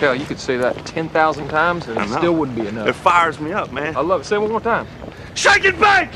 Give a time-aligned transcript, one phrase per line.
[0.00, 2.18] Hell, you could say that 10,000 times and I it know.
[2.20, 2.86] still wouldn't be enough.
[2.92, 3.92] It fires me up, man.
[3.96, 4.26] I love it.
[4.28, 4.86] Say it one more time.
[5.44, 6.10] Shake and bake!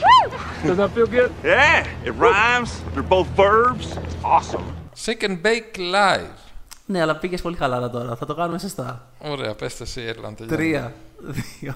[0.66, 1.30] Does that feel good?
[1.44, 2.70] Yeah, it rhymes.
[2.92, 3.86] They're both verbs.
[4.36, 4.66] Awesome.
[5.04, 6.32] Shake and bake live.
[6.86, 8.16] Ναι, αλλά πήγε πολύ χαλάρα τώρα.
[8.16, 9.08] Θα το κάνουμε σωστά.
[9.18, 10.56] Ωραία, πες το εσύ, έλα να τελειώνουμε.
[10.56, 11.74] Τρία, δύο,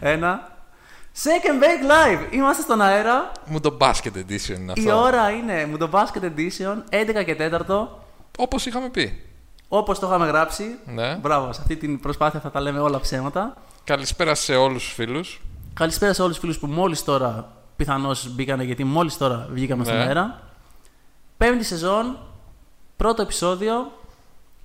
[0.00, 0.50] ένα.
[1.22, 2.32] Second Bake Live!
[2.32, 3.32] Είμαστε στον αέρα.
[3.46, 5.00] Μου το basket edition είναι Η αυτό.
[5.00, 6.76] ώρα είναι μου το Basket Edition
[7.20, 7.36] 11 και
[7.68, 7.86] 4.
[8.38, 9.22] Όπως είχαμε πει.
[9.74, 10.64] Όπως το είχαμε γράψει.
[10.86, 11.16] Ναι.
[11.16, 13.56] Μπράβο, σε αυτή την προσπάθεια θα τα λέμε όλα ψέματα.
[13.84, 15.40] Καλησπέρα σε όλους τους φίλους.
[15.74, 19.96] Καλησπέρα σε όλους τους φίλους που μόλις τώρα πιθανώς μπήκανε, γιατί μόλις τώρα βγήκαμε στον
[19.96, 20.02] Ναι.
[20.02, 20.40] αέρα.
[21.36, 22.16] Πέμπτη σεζόν,
[22.96, 23.92] πρώτο επεισόδιο.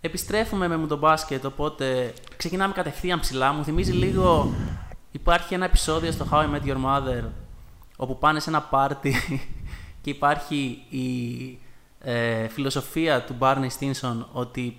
[0.02, 3.52] Επιστρέφουμε με μου το μπάσκετ, οπότε ξεκινάμε κατευθείαν ψηλά.
[3.52, 4.54] Μου θυμίζει λίγο.
[5.12, 7.24] Υπάρχει ένα επεισόδιο στο How I Met Your Mother
[7.98, 9.16] όπου πάνε σε ένα πάρτι
[10.02, 11.06] και υπάρχει η
[12.00, 14.78] ε, φιλοσοφία του Barney Stinson ότι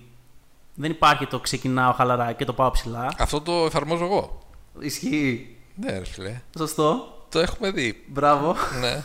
[0.81, 3.13] δεν υπάρχει το ξεκινάω χαλαρά και το πάω ψηλά.
[3.17, 4.39] Αυτό το εφαρμόζω εγώ.
[4.79, 5.57] Ισχύει.
[5.75, 6.41] Ναι, ρε φίλε.
[6.57, 7.17] Σωστό.
[7.29, 8.03] Το έχουμε δει.
[8.07, 8.55] Μπράβο.
[8.81, 9.03] ναι.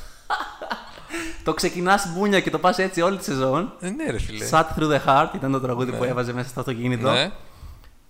[1.44, 3.72] Το ξεκινάς μπούνια και το πας έτσι όλη τη σεζόν.
[3.80, 4.48] Ε, ναι, ρε φίλε.
[4.50, 5.96] Sat through the heart ήταν το τραγούδι Ναι.
[5.96, 7.10] που έβαζε μέσα στο αυτοκίνητο.
[7.10, 7.30] Ναι,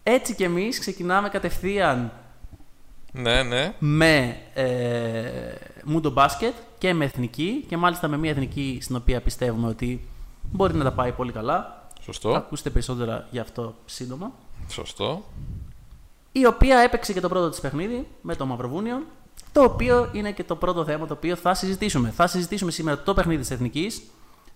[0.02, 2.12] Έτσι κι εμείς ξεκινάμε κατευθείαν
[3.12, 3.74] ναι, ναι.
[3.78, 4.64] με ε,
[5.94, 10.08] Mundo Basket και με εθνική και μάλιστα με μια εθνική στην οποία πιστεύουμε ότι
[10.52, 11.83] μπορεί να τα πάει πολύ καλά.
[12.04, 12.34] Θα Σωστό.
[12.34, 14.32] ακούσετε περισσότερα γι' αυτό σύντομα.
[14.68, 15.24] Σωστό.
[16.32, 19.02] Η οποία έπαιξε και το πρώτο της παιχνίδι με το Μαυροβούνιο.
[19.52, 22.10] Το οποίο είναι και το πρώτο θέμα το οποίο θα συζητήσουμε.
[22.10, 24.02] Θα συζητήσουμε σήμερα το παιχνίδι της Εθνικής.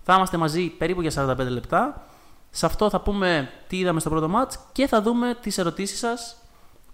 [0.03, 2.07] Θα είμαστε μαζί περίπου για 45 λεπτά.
[2.51, 6.37] Σε αυτό θα πούμε τι είδαμε στο πρώτο μάτς και θα δούμε τις ερωτήσεις σας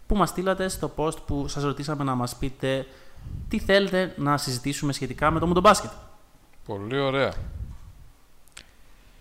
[0.07, 2.87] που μας στείλατε στο post που σας ρωτήσαμε να μας πείτε
[3.49, 5.91] τι θέλετε να συζητήσουμε σχετικά με το Mundo Basket.
[6.65, 7.33] Πολύ ωραία.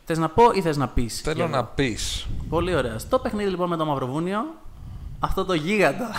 [0.05, 1.21] Θες να πω ή θες να πεις.
[1.21, 2.27] Θέλω Γιώργο; να πεις.
[2.49, 2.99] Πολύ ωραία.
[2.99, 4.39] Στο παιχνίδι λοιπόν με το Μαυροβούνιο,
[5.19, 6.11] αυτό το γίγαντα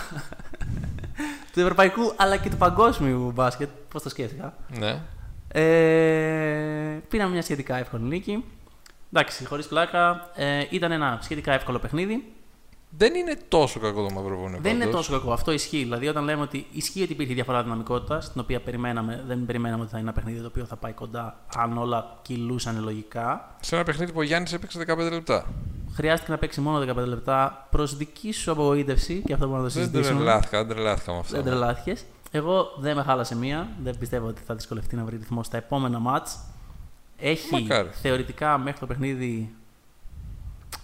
[1.53, 5.01] του ευρωπαϊκού αλλά και του παγκόσμιου μπάσκετ, πώς το σκέφτηκα, Ναι.
[5.49, 8.45] ε, πήραμε μια σχετικά εύκολη νίκη.
[9.13, 12.34] Εντάξει, χωρίς πλάκα, ε, ήταν ένα σχετικά εύκολο παιχνίδι.
[12.97, 14.59] Δεν είναι τόσο κακό το Μαυροβούνιο.
[14.63, 15.07] Δεν είναι πάντως.
[15.07, 15.33] τόσο κακό.
[15.33, 15.83] Αυτό ισχύει.
[15.83, 19.91] Δηλαδή, όταν λέμε ότι ισχύει ότι υπήρχε διαφορά δυναμικότητα, την οποία περιμέναμε, δεν περιμέναμε ότι
[19.91, 23.55] θα είναι ένα παιχνίδι το οποίο θα πάει κοντά, αν όλα κυλούσαν λογικά.
[23.61, 25.47] Σε ένα παιχνίδι που ο Γιάννης έπαιξε 15 λεπτά.
[25.95, 29.75] Χρειάστηκε να παίξει μόνο 15 λεπτά προς δική σου απογοήτευση και αυτό μπορούμε να το
[29.81, 30.21] Δεν συζητήσουμε.
[30.21, 31.35] τρελάθηκα, δεν τρελάθηκα με αυτό.
[31.37, 32.05] Δεν τρελάθηκες.
[32.31, 33.69] Εγώ δεν με χάλασε μία.
[33.83, 36.39] Δεν πιστεύω ότι θα δυσκολευτεί να βρει ρυθμό στα επόμενα μάτς.
[37.17, 37.89] Έχει Μακάρι.
[37.93, 39.55] θεωρητικά μέχρι το παιχνίδι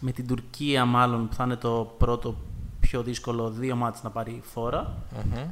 [0.00, 2.34] με την Τουρκία, μάλλον που θα είναι το πρώτο
[2.80, 4.94] πιο δύσκολο, δύο μάτς να πάρει φόρα.
[5.24, 5.44] Μμμ.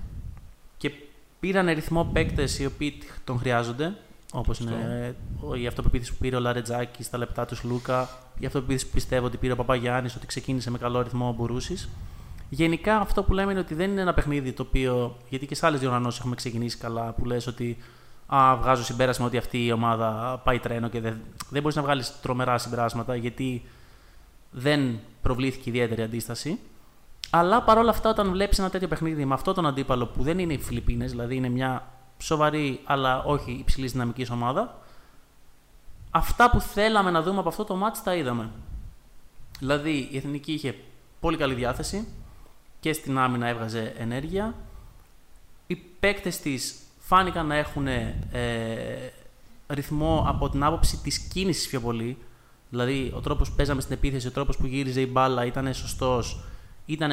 [0.76, 0.92] Και
[1.41, 2.94] πήραν ρυθμό παίκτες οι οποίοι
[3.25, 3.94] τον χρειάζονται.
[4.32, 8.08] Όπως είναι ο- η αυτοπεποίθηση που πήρε ο Λαρετζάκης στα λεπτά του Λούκα,
[8.38, 11.88] η αυτοπεποίθηση που πιστεύω ότι πήρε ο Παπαγιάννης, ότι ξεκίνησε με καλό ρυθμό ο Μπουρούσης.
[12.50, 15.16] Γενικά αυτό που λέμε είναι ότι δεν είναι ένα παιχνίδι το οποίο.
[15.28, 17.76] Γιατί και σε άλλες διοργανώσεις έχουμε ξεκινήσει καλά που λες ότι
[18.26, 21.20] α, βγάζω συμπέρασμα ότι αυτή η ομάδα πάει τρένο και δεν,
[21.50, 23.62] δεν μπορείς να βγάλεις τρομερά συμπεράσματα γιατί
[24.50, 26.59] δεν προβλήθηκε ιδιαίτερη αντίσταση.
[27.31, 30.53] Αλλά παρόλα αυτά, όταν βλέπεις ένα τέτοιο παιχνίδι με αυτόν τον αντίπαλο που δεν είναι
[30.53, 31.88] οι Φιλιππίνες, δηλαδή είναι μια
[32.19, 34.78] σοβαρή αλλά όχι υψηλής δυναμικής ομάδα,
[36.10, 38.50] αυτά που θέλαμε να δούμε από αυτό το μάτς τα είδαμε.
[39.58, 40.75] Δηλαδή η Εθνική είχε
[41.20, 42.08] πολύ καλή διάθεση
[42.81, 44.54] και στην άμυνα έβγαζε ενέργεια.
[45.66, 48.12] Οι παίκτες της φάνηκαν να έχουν ε,
[49.69, 52.19] ρυθμό από την άποψη της κίνησης πιο πολύ.
[52.71, 56.41] Δηλαδή ο τρόπος που παίζαμε στην επίθεση, ο τρόπος που γύριζε η μπάλα ήταν σωστός,
[56.87, 57.11] ήταν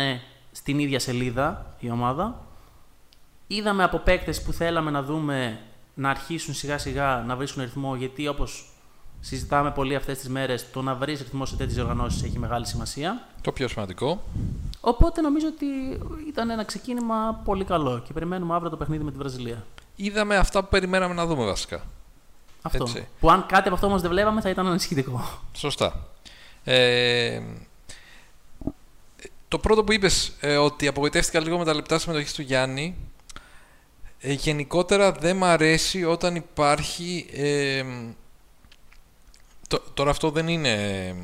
[0.51, 2.41] στην ίδια σελίδα η ομάδα.
[3.47, 5.59] Είδαμε από παίκτες που θέλαμε να δούμε
[5.93, 8.69] να αρχίσουν σιγά σιγά να βρίσκουν ρυθμό γιατί όπως
[9.19, 13.27] συζητάμε πολύ αυτές τις μέρες το να βρεις ρυθμό σε τέτοιες οργανώσεις έχει μεγάλη σημασία.
[13.41, 14.23] Το πιο σημαντικό.
[14.81, 15.65] Οπότε νομίζω ότι
[16.27, 19.65] ήταν ένα ξεκίνημα πολύ καλό και περιμένουμε αύριο το παιχνίδι με τη Βραζιλία.
[19.95, 21.81] Είδαμε αυτά που περιμέναμε να δούμε βασικά.
[22.65, 22.83] Αυτό.
[22.83, 23.07] Έτσι.
[23.19, 25.39] Που αν κάτι από αυτό όμως δεν βλέπαμε θα ήταν ανησυχητικό.
[25.53, 26.07] Σωστά.
[26.63, 27.41] Ε,
[29.47, 32.95] το πρώτο που είπες ε, ότι απογοητεύτηκα λίγο με τα λεπτά συμμετοχή του Γιάννη
[34.19, 37.83] ε, γενικότερα δεν μ' αρέσει όταν υπάρχει ε,
[39.67, 41.15] το- τώρα αυτό δεν είναι ε,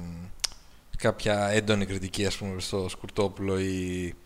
[0.98, 4.21] κάποια έντονη κριτική ας πούμε στο Σκουρτόπουλο ή Κουβέντα,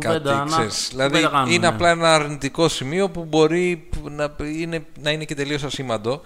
[0.00, 0.88] κάτι, να- ξέρεις.
[0.90, 1.74] Δηλαδή κουβέντα κάνουμε, είναι ναι.
[1.74, 6.22] απλά ένα αρνητικό σημείο που μπορεί που να είναι, να είναι και τελείως ασήμαντο.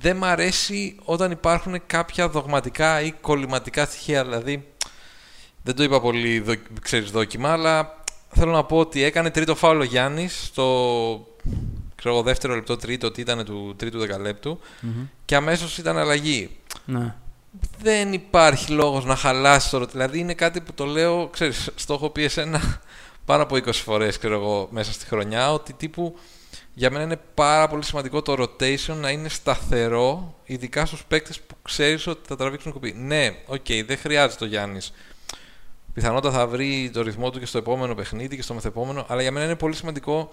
[0.00, 4.24] Δεν μ' αρέσει όταν υπάρχουν κάποια δογματικά ή κολληματικά στοιχεία.
[4.24, 4.68] Δηλαδή,
[5.62, 9.84] δεν το είπα πολύ δο, ξέρεις, δόκιμα, αλλά θέλω να πω ότι έκανε τρίτο φάουλο
[9.84, 10.64] Γιάννης στο
[11.94, 14.60] ξέρω, εγώ, δεύτερο λεπτό, τρίτο, τι ήταν του τρίτου δεκαλέπτου
[15.24, 16.50] και αμέσως ήταν αλλαγή.
[16.84, 17.14] Ναι.
[17.82, 19.86] δεν υπάρχει λόγος να χαλάσει τώρα.
[19.86, 22.80] Δηλαδή είναι κάτι που το λέω, ξέρεις, στο έχω πει εσένα
[23.28, 26.18] πάνω από 20 φορές, ξέρω εγώ, μέσα στη χρονιά, ότι τύπου
[26.74, 31.54] για μένα είναι πάρα πολύ σημαντικό το rotation να είναι σταθερό, ειδικά στους παίκτες που
[31.62, 32.92] ξέρεις ότι θα τραβήξουν κουμπί.
[32.92, 34.92] Ναι, οκ, δεν χρειάζεται ο Γιάννης.
[35.94, 39.32] Πιθανότατα θα βρει το ρυθμό του και στο επόμενο παιχνίδι και στο μεθεπόμενο, αλλά για
[39.32, 40.30] μένα είναι πολύ σημαντικό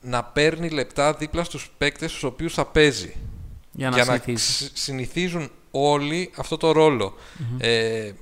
[0.00, 3.14] να παίρνει λεπτά δίπλα στους παίκτες στους οποίους θα παίζει.
[3.72, 4.64] Για να να συνηθίσει.
[4.64, 7.14] ξ- συνηθίζουν όλοι αυτό το ρόλο
[7.58, 8.12] Ε,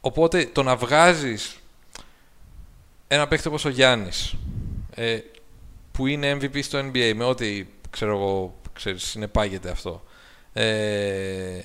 [0.00, 1.56] οπότε το να βγάζεις
[3.14, 4.34] ένα παίκτη όπως ο Γιάννης
[4.94, 5.18] ε,
[5.92, 10.02] που είναι MVP στο NBA με ό,τι ξέρω εγώ ξέρεις, συνεπάγεται αυτό
[10.52, 11.60] ε,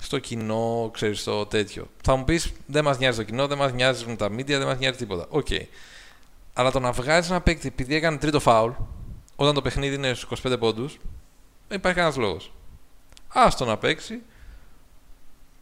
[0.00, 1.86] στο κοινό, ξέρεις, το τέτοιο.
[2.02, 4.78] Θα μου πεις, δεν μας νοιάζει το κοινό, δεν μας νοιάζουν τα media, δεν μας
[4.78, 5.26] νοιάζει τίποτα.
[5.28, 5.46] Οκ.
[6.52, 8.72] Αλλά το να βγάζεις ένα παίκτη επειδή έκανε τρίτο φάουλ,
[9.36, 10.98] όταν το παιχνίδι είναι στους 25 πόντους,
[11.68, 12.52] δεν υπάρχει κανένας λόγος.
[13.28, 14.22] Άστο να παίξει,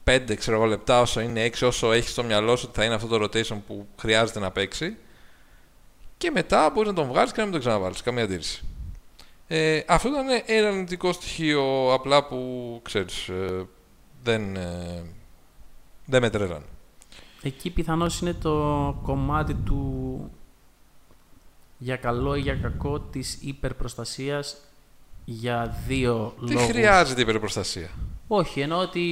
[0.05, 2.94] 5 ξέρω εγώ, λεπτά όσο είναι 6, όσο έχει στο μυαλό σου ότι θα είναι
[2.94, 4.97] αυτό το rotation που χρειάζεται να παίξει.
[6.25, 8.03] Και μετά μπορείς να τον βγάλεις και να μην τον ξαναβάλεις.
[8.03, 8.65] Καμία αντίρρηση.
[9.47, 13.29] Ε, αυτό ήταν ένα αρνητικό στοιχείο απλά που ξέρεις.
[13.29, 13.67] Ε,
[14.23, 15.03] δεν, ε,
[16.05, 16.65] δεν με τρέλανε.
[17.43, 20.31] Εκεί πιθανώς είναι το κομμάτι του
[21.79, 24.56] για καλό ή για κακό της υπερπροστασίας
[25.25, 26.69] για δύο Τι λόγους.
[26.69, 27.91] χρειάζεται υπερπροστασία;
[28.29, 29.03] Όχι, εννοώ ότι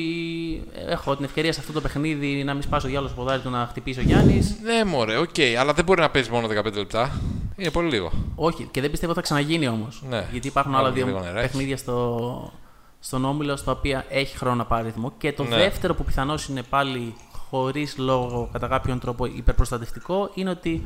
[0.88, 3.50] έχω την ευκαιρία σε αυτό το παιχνίδι να μην σπάσει ο διάολος το ποδάρι του
[3.50, 4.56] να χτυπήσει ο Γιάννης.
[4.62, 7.20] Ναι, μωρέ, οκ, αλλά δεν μπορεί να παίζει μόνο 15 λεπτά.
[7.56, 8.12] Είναι πολύ λίγο.
[8.34, 10.02] Όχι, και δεν πιστεύω θα ξαναγίνει όμως.
[10.08, 10.26] Ναι.
[10.32, 11.40] Γιατί υπάρχουν Άλλο άλλα δύο λίγο νεράκι.
[11.46, 12.52] παιχνίδια στο,
[13.00, 15.12] στον Όμιλο στα οποία έχει χρόνο να πάρει ρυθμό.
[15.18, 15.56] Και το Ναι.
[15.56, 17.14] δεύτερο που πιθανώς είναι πάλι
[17.50, 20.82] χωρίς λόγο κατά κάποιον τρόπο υπερπροστατευτικό είναι ότι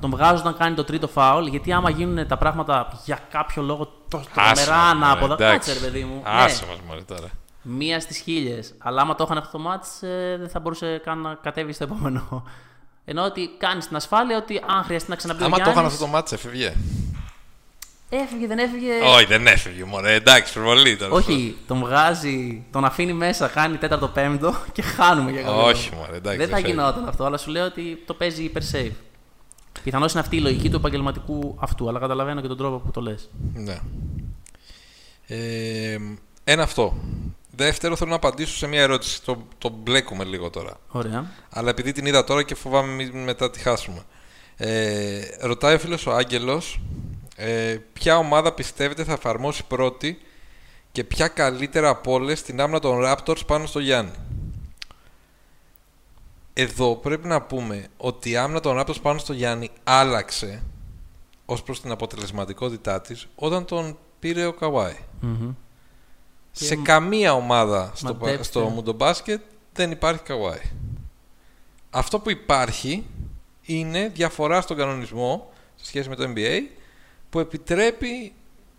[0.00, 1.46] τον βγάζουν να κάνει το τρίτο φάουλ.
[1.46, 5.26] Γιατί άμα γίνουν τα πράγματα για κάποιο λόγο τόσο Άσε τρομερά μας, ανάποδα.
[5.28, 5.70] μωρέ, εντάξει.
[5.70, 6.20] Κάτσε, ρε παιδί μου.
[6.24, 6.70] Άσε Ναι.
[6.70, 7.28] μας, μωρέ, τώρα.
[7.68, 8.74] Μία στις χίλιες.
[8.78, 11.84] Αλλά άμα το είχαν αυτό το μάτς, ε, δεν θα μπορούσε καν να κατέβει στο
[11.84, 12.44] επόμενο.
[13.04, 15.92] Ενώ ότι κάνει την ασφάλεια ότι αν χρειαστεί να ξαναμπεί ο Άμα το είχαν Γιάννης,
[15.92, 16.74] αυτό το μάτς, έφευγε.
[18.08, 18.92] Έφυγε, δεν έφυγε.
[19.14, 20.14] Όχι, δεν έφευγε, μωρέ.
[20.14, 21.12] Εντάξει, προβολή τώρα.
[21.12, 26.02] Όχι, τον βγάζει, τον αφήνει μέσα, κάνει τέταρτο πέμπτο και χάνουμε για κάποιο Όχι, λόγο.
[26.02, 26.38] μωρέ, εντάξει.
[26.38, 26.70] Δεν θα φεύγει.
[26.70, 28.92] γινόταν αυτό, αλλά σου λέω ότι το παίζει υπερ safe.
[29.82, 33.00] Πιθανώς είναι αυτή η λογική του επαγγελματικού αυτού, αλλά καταλαβαίνω και τον τρόπο που το
[33.00, 33.30] λες.
[33.54, 33.78] Ναι.
[35.26, 35.98] Ε,
[36.44, 36.94] ένα αυτό.
[37.56, 39.22] Δεύτερο, θέλω να απαντήσω σε μια ερώτηση.
[39.22, 40.80] Το, το μπλέκουμε λίγο τώρα.
[40.88, 41.30] Ωραία.
[41.50, 44.02] Αλλά επειδή την είδα τώρα και φοβάμαι μην μετά τη χάσουμε.
[44.56, 46.80] Ε, ρωτάει ο φίλος ο Άγγελος
[47.36, 50.18] ε, ποια ομάδα πιστεύετε θα εφαρμόσει πρώτη
[50.92, 54.12] και ποια καλύτερα από όλες την άμυνα των Raptors πάνω στο Γιάννη;
[56.52, 60.62] Εδώ πρέπει να πούμε ότι η άμυνα των Raptors πάνω στο Γιάννη άλλαξε
[61.44, 64.96] ως προς την αποτελεσματικότητά της όταν τον πήρε ο Καβάη.
[65.20, 65.54] Μμμ.
[66.58, 68.42] Σε μ- καμία ομάδα στο, μαντέψτε.
[68.42, 69.40] στο Μουντομπάσκετ
[69.72, 70.60] δεν υπάρχει Καβάη.
[71.90, 73.04] Αυτό που υπάρχει
[73.62, 76.62] είναι διαφορά στον κανονισμό σε σχέση με το NBA
[77.30, 78.32] που επιτρέπει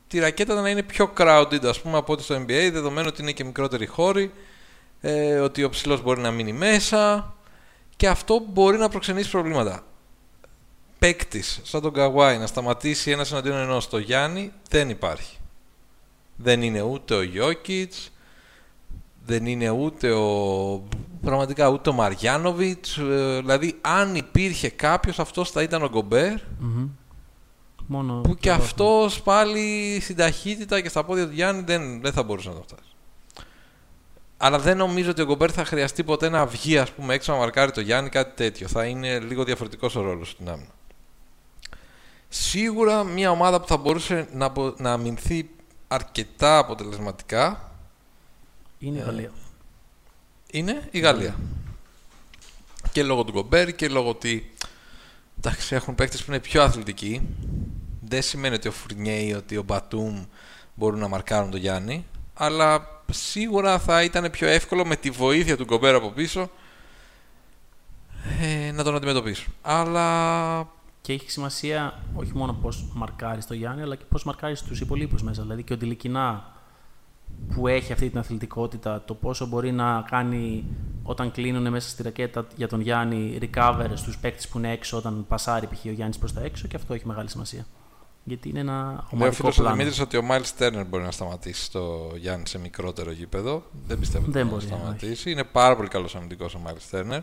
[0.07, 3.31] τη ρακέτα να είναι πιο crowded ας πούμε από ό,τι στο NBA δεδομένου ότι είναι
[3.31, 4.31] και μικρότεροι χώροι
[5.01, 7.33] ε, ότι ο ψηλός μπορεί να μείνει μέσα
[7.95, 9.83] και αυτό μπορεί να προξενήσει προβλήματα.
[11.00, 15.37] Παίκτης σαν τον Καβάη να σταματήσει ένας εναντίον ενός στο Γιάννη δεν υπάρχει.
[16.38, 18.12] Δεν είναι ούτε ο Γιώκητς,
[19.25, 20.84] δεν είναι ούτε ο...
[21.22, 22.98] πραγματικά ούτε ο Μαριάνοβιτς.
[22.98, 26.88] ε, δηλαδή αν υπήρχε κάποιος αυτός θα ήταν ο Γκομπέρ Μμμ.
[27.90, 28.57] Μόνο που και εγώ.
[28.57, 32.64] αυτός πάλι στην ταχύτητα και στα πόδια του Γιάννη δεν, δεν θα μπορούσε να το
[32.68, 32.81] φτάσει.
[34.38, 37.38] Αλλά δεν νομίζω ότι ο Γκομπέρ θα χρειαστεί ποτέ να βγει ας πούμε, έξω να
[37.38, 38.68] μαρκάρει το Γιάννη, κάτι τέτοιο.
[38.68, 40.71] Θα είναι λίγο διαφορετικός ο ρόλος στην άμυνα.
[42.30, 45.50] Σίγουρα μια ομάδα που θα μπορούσε να, απο- να αμυνθεί
[45.87, 47.71] αρκετά αποτελεσματικά
[48.79, 49.31] Είναι η Ε, Γαλλία.
[50.51, 51.35] είναι η Γαλλία.
[52.91, 54.53] Και λόγω του Γκομπέρ και λόγω ότι
[55.37, 57.21] εντάξει, έχουν παίκτες που είναι πιο αθλητικοί.
[58.01, 60.25] Δεν σημαίνει ότι ο Φουρνιέ ή ότι ο Μπατούμ
[60.75, 62.06] μπορούν να μαρκάρουν τον Γιάννη.
[62.33, 66.49] Αλλά σίγουρα θα ήταν πιο εύκολο με τη βοήθεια του Γκομπέρ από πίσω
[68.41, 69.53] ε, να τον αντιμετωπίσουν.
[69.61, 70.69] Αλλά
[71.07, 75.23] Και έχει σημασία όχι μόνο πώς μαρκάρεις το Γιάννη, αλλά και πώς μαρκάρεις τους υπολείπους
[75.23, 75.42] μέσα.
[75.42, 76.54] Δηλαδή και ο Τιλικινά
[77.56, 80.66] που έχει αυτή την αθλητικότητα, το πόσο μπορεί να κάνει
[81.04, 85.26] όταν κλείνουν μέσα στη ρακέτα για τον Γιάννη recover στους παίκτες που είναι έξω, όταν
[85.28, 85.85] πασάρει π.χ.
[85.85, 87.66] ο Γιάννης προς τα έξω, και αυτό έχει μεγάλη σημασία.
[88.23, 89.76] Γιατί είναι ένα λέει ο ομαδικό φίλος ο πλάνο.
[89.76, 93.64] Δημήτρης ότι ο Μάιλς Τέρνερ μπορεί να σταματήσει το Γιάννη σε μικρότερο γήπεδο.
[93.87, 95.31] Δεν πιστεύω ότι Δεν μπορεί να μπορεί, σταματήσει.
[95.31, 97.21] Είναι πάρα πολύ καλός αμυντικός ο Μάιλς Τέρνερ.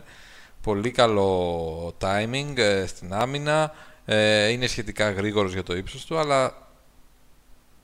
[0.65, 3.71] Πολύ καλό timing ε, στην άμυνα.
[4.05, 6.53] Ε, είναι σχετικά γρήγορος για το ύψος του, αλλά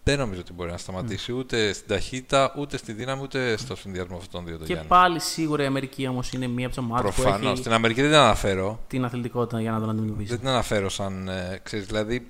[0.03, 4.17] δεν νομίζω ότι μπορεί να σταματήσει ούτε στην ταχύτητα, ούτε στη δύναμη, ούτε στο συνδυασμό
[4.17, 4.87] αυτών των δύο το Και Γιάννη.
[4.89, 7.49] πάλι σίγουρα η Αμερική όμως είναι μία από τις ομάδες που Προφανώς.
[7.51, 8.79] έχει Στην Αμερική δεν την αναφέρω.
[8.87, 10.29] την αθλητικότητα για να τον αντιμετωπίσει.
[10.29, 11.27] Δεν την αναφέρω σαν.
[11.27, 12.27] Ε, ξέρεις, δηλαδή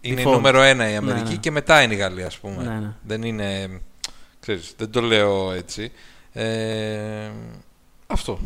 [0.00, 0.32] είναι η Default.
[0.32, 1.36] νούμερο ένα η Αμερική Ναι, ναι.
[1.36, 2.62] και μετά είναι η Γαλλία, ας πούμε.
[2.62, 2.94] Ναι, ναι.
[3.02, 3.80] Δεν είναι.
[4.40, 5.92] Ξέρεις, δεν το λέω έτσι.
[6.32, 7.30] Ε,
[8.06, 8.38] αυτό.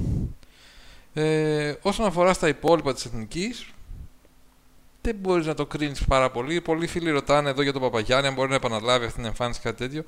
[1.15, 3.67] Ε, όσον αφορά στα υπόλοιπα της εθνικής,
[5.01, 6.61] δεν μπορείς να το κρίνεις πάρα πολύ.
[6.61, 9.77] Πολλοί φίλοι ρωτάνε εδώ για τον Παπαγιάννη, αν μπορεί να επαναλάβει αυτή την εμφάνιση κάτι
[9.77, 10.05] τέτοιο.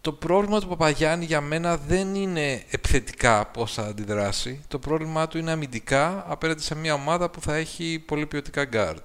[0.00, 4.60] Το πρόβλημα του Παπαγιάννη για μένα δεν είναι επιθετικά πώς θα αντιδράσει.
[4.68, 9.04] Το πρόβλημά του είναι αμυντικά απέναντι σε μια ομάδα που θα έχει πολύ ποιοτικά guard.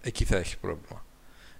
[0.00, 1.04] Εκεί θα έχει πρόβλημα.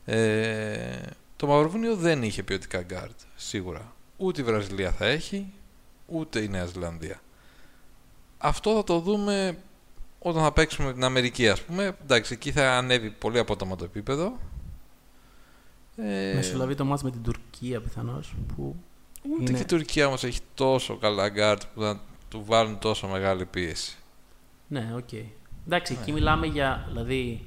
[0.04, 1.00] Ε,
[1.36, 3.92] το Μαυροβούνιο δεν είχε ποιοτικά guard, σίγουρα.
[4.16, 5.52] Ούτε η Βραζιλία θα έχει,
[6.06, 7.20] ούτε η Νέα Ζηλανδία.
[8.38, 9.58] Αυτό θα το δούμε
[10.18, 11.96] όταν θα παίξουμε με την Αμερική, ας πούμε.
[12.02, 14.38] Εντάξει, εκεί θα ανέβει πολύ απότομα το επίπεδο.
[15.96, 18.34] Ε, Μεσολαβεί το ματς με την Τουρκία πιθανώς.
[18.56, 18.76] Που
[19.22, 23.06] ούτε είναι- και η Τουρκία όμως έχει τόσο καλά guard που θα του βάλουν τόσο
[23.08, 23.96] μεγάλη πίεση.
[24.68, 25.08] Ναι, οκ.
[25.66, 26.84] Εντάξει, εκεί μιλάμε για.
[26.88, 27.46] Δηλαδή,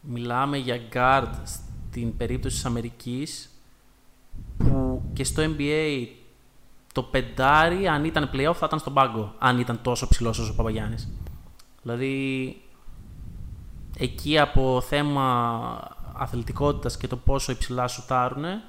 [0.00, 3.50] μιλάμε για guard στην περίπτωση της Αμερικής
[4.58, 6.06] που και στο NBA
[6.92, 9.34] το πεντάρι, αν ήταν playoff, θα ήταν στον πάγκο.
[9.38, 11.08] Αν ήταν τόσο ψηλός όσο ο Παπαγιάννης.
[11.82, 12.56] Δηλαδή,
[13.98, 18.62] εκεί από θέμα αθλητικότητας και το πόσο υψηλά σουτάρουνε,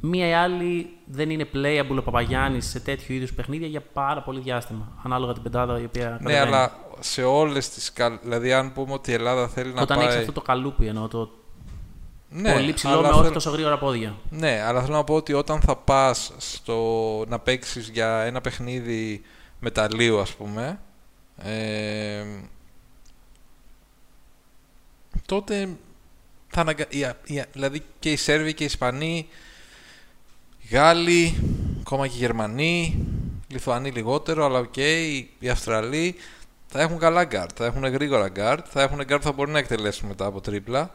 [0.00, 4.40] μία ή άλλη δεν είναι playable ο Παπαγιάννης σε τέτοιου είδους παιχνίδια για πάρα πολύ
[4.40, 4.88] διάστημα.
[5.02, 6.38] Ανάλογα την πεντάδα η οποία Ναι, κατεβαίνει.
[6.38, 7.92] αλλά σε όλες τις...
[7.92, 10.06] καλ- Δηλαδή, αν πούμε ότι η Ελλάδα θέλει να Όταν πάει...
[10.06, 11.30] έχει αυτό το καλούπι εννοώ, το
[12.32, 14.16] ναι, πολύ ψηλό αλλά με όχι θέλω- τόσο γρήγορα πόδια.
[14.30, 16.78] Ναι, αλλά θέλω να πω ότι όταν θα πας στο
[17.28, 19.22] να παίξεις για ένα παιχνίδι
[19.60, 20.80] μεταλλίου, ας πούμε,
[21.36, 22.24] ε,
[25.26, 25.68] τότε
[26.48, 26.84] θα αναγκα...
[26.88, 29.28] οι- οι- δηλαδή και οι Σέρβοι και οι Ισπανοί,
[30.58, 31.34] οι Γάλλοι,
[31.80, 33.06] ακόμα και οι Γερμανοί,
[33.48, 36.14] οι Λιθουανοί λιγότερο, αλλά οκ, οι, οι Αυστραλοί
[36.66, 39.58] θα έχουν καλά γκάρτ, θα έχουν γρήγορα γκάρτ, θα έχουν γκάρτ που θα μπορεί να
[39.58, 40.94] εκτελέσουν μετά από τρίπλα.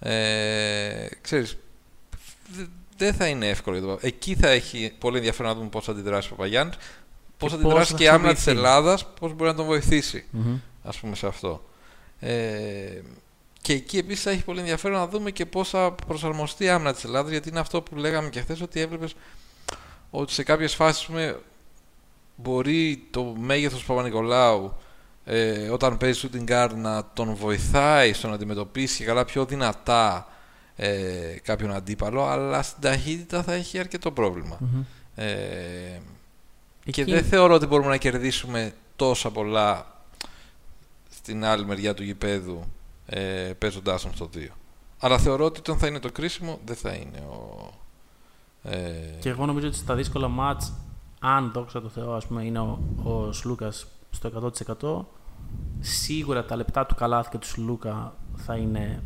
[0.00, 1.56] Ε, ξέρεις,
[2.52, 2.64] δε-
[2.96, 5.84] δεν θα είναι εύκολο για το Παπα- Εκεί θα έχει πολύ ενδιαφέρον να δούμε πώς
[5.84, 6.82] θα αντιδράσει ο Παπαγιάννης, πώς
[7.50, 8.68] θα πώς αντιδράσει θα και η άμυνα της χρησιμοποιηθεί.
[8.76, 10.24] Ελλάδας, πώς μπορεί να τον βοηθήσει
[10.82, 11.64] ας πούμε σε αυτό.
[12.20, 13.00] Ε,
[13.62, 16.92] και εκεί επίσης θα έχει πολύ ενδιαφέρον να δούμε και πώς θα προσαρμοστεί η άμυνα
[16.94, 19.14] της Ελλάδας γιατί είναι αυτό που λέγαμε και χθες ότι έβλεπες
[20.10, 21.38] ότι σε κάποιες φάσεις πούμε,
[22.36, 24.72] μπορεί το μέγεθος του Παπα-Νικολάου
[25.30, 30.26] ε, όταν παίζει shooting guard να τον βοηθάει στο να αντιμετωπίσει καλά πιο δυνατά
[30.76, 34.58] ε, κάποιον αντίπαλο αλλά στην ταχύτητα θα έχει αρκετό πρόβλημα.
[35.14, 35.26] Ε,
[36.84, 39.86] και Εκεί- δεν θεωρώ ότι μπορούμε να κερδίσουμε τόσα πολλά
[41.10, 42.64] στην άλλη μεριά του γηπέδου
[43.06, 43.20] ε,
[43.58, 44.38] παίζοντάς τον στο 2.
[44.98, 47.70] Αλλά θεωρώ ότι όταν θα είναι το κρίσιμο δεν θα είναι ο...
[48.62, 50.72] Ε, Και εγώ νομίζω ότι στα δύσκολα μάτς,
[51.20, 54.52] αν δόξα τω Θεώ, ας πούμε, είναι ο, ο Σλούκας στο
[55.08, 55.17] 100%,
[55.80, 59.02] σίγουρα τα λεπτά του καλάθι και του Σλούκα θα είναι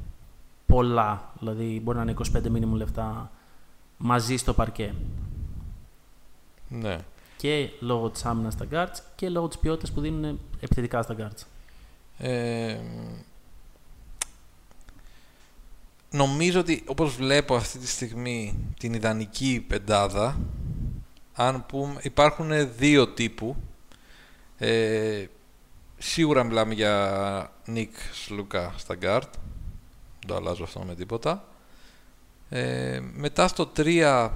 [0.67, 1.33] πολλά.
[1.39, 3.31] Δηλαδή, μπορεί να είναι 25 μήνυμου λεπτά
[3.97, 4.95] μαζί στο παρκέ.
[6.69, 6.99] ναι.
[7.37, 11.47] Και λόγω της άμυνας στα guards και λόγω της ποιότητας που δίνουν επιθετικά στα guards.
[12.19, 12.79] Ε,
[16.11, 20.39] νομίζω ότι όπως βλέπω αυτή τη στιγμή την ιδανική πεντάδα
[21.35, 23.57] αν πούμε, υπάρχουν δύο τύπου
[24.59, 25.25] ε,
[26.03, 29.29] σίγουρα μιλάμε για Νίκ Σλούκα στα guard
[30.19, 31.45] δεν το αλλάζω αυτό με τίποτα
[32.49, 34.31] ε, μετά στο 3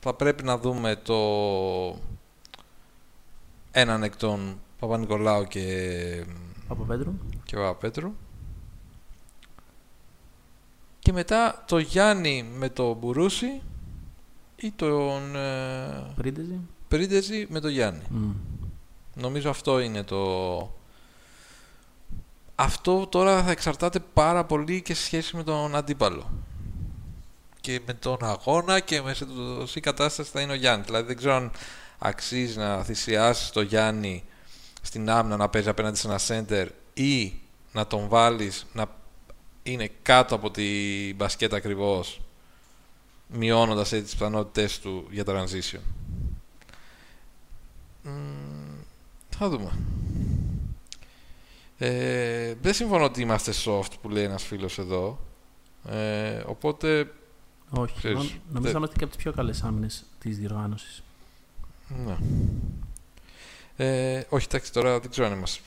[0.00, 1.18] θα πρέπει να δούμε το
[3.70, 6.24] έναν εκ των Παπα-Νικολάου και
[6.68, 7.12] Από Πέτρου.
[7.44, 8.12] και Παπαπέτρου.
[10.98, 13.62] Και μετά το Γιάννη με το Μπουρούση
[14.56, 16.60] ή τον ε, Πρίντεζη.
[16.88, 18.02] Πρίντεζη με το Γιάννη.
[18.08, 18.30] Μμ.
[19.14, 20.79] Νομίζω αυτό είναι το...
[22.62, 26.30] Αυτό τώρα θα εξαρτάται πάρα πολύ και σε σχέση με τον αντίπαλο.
[27.60, 30.86] Και με τον αγώνα και με σε τόση κατάσταση θα είναι ο Γιάννης.
[30.86, 31.50] Δηλαδή δεν ξέρω αν
[31.98, 34.24] αξίζει να θυσιάσεις το Γιάννη
[34.82, 37.32] στην άμυνα να παίζει απέναντι σε ένα center ή
[37.72, 38.86] να τον βάλεις να
[39.62, 40.64] είναι κάτω από τη
[41.14, 42.20] μπασκέτα ακριβώς
[43.26, 45.80] μειώνοντας έτσι τις πιθανότητες του για transition.
[48.02, 48.82] Μμμ,
[49.28, 49.72] θα δούμε.
[51.82, 55.18] Ε, δεν συμφωνώ ότι είμαστε soft που λέει ένας φίλος εδώ.
[55.88, 57.12] Ε, οπότε,
[57.70, 57.94] Όχι.
[57.96, 61.02] Ξέρεις, Νο- Νομίζω δεν- θα είμαστε και από τις πιο καλές άμυνες της διοργάνωσης.
[62.06, 62.16] ναι.
[63.76, 65.60] Ε, όχι, εντάξει, τώρα δεν ξέρω αν είμαστε.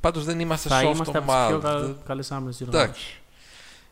[0.00, 1.48] Πάντως δεν είμαστε Θα soft είμαστε από τις ομάδα.
[1.48, 3.04] πιο Δεν- καλές άμυνες της διοργάνωσης.
[3.04, 3.20] Εντάξει.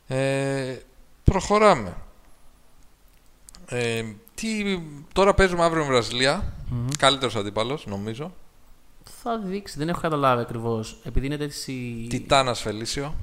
[0.07, 0.79] Ε,
[1.25, 1.97] προχωράμε.
[3.67, 4.79] Ε, τι,
[5.13, 6.53] τώρα παίζουμε αύριο με βραζιλια
[6.99, 8.35] Καλύτερος αντίπαλος, νομίζω.
[9.27, 10.97] Θα δείξει, δεν έχω καταλάβει ακριβώς.
[11.05, 12.07] Επειδή είναι τέτοιοι.
[12.11, 13.15] Τιτάνας Φελίσιο.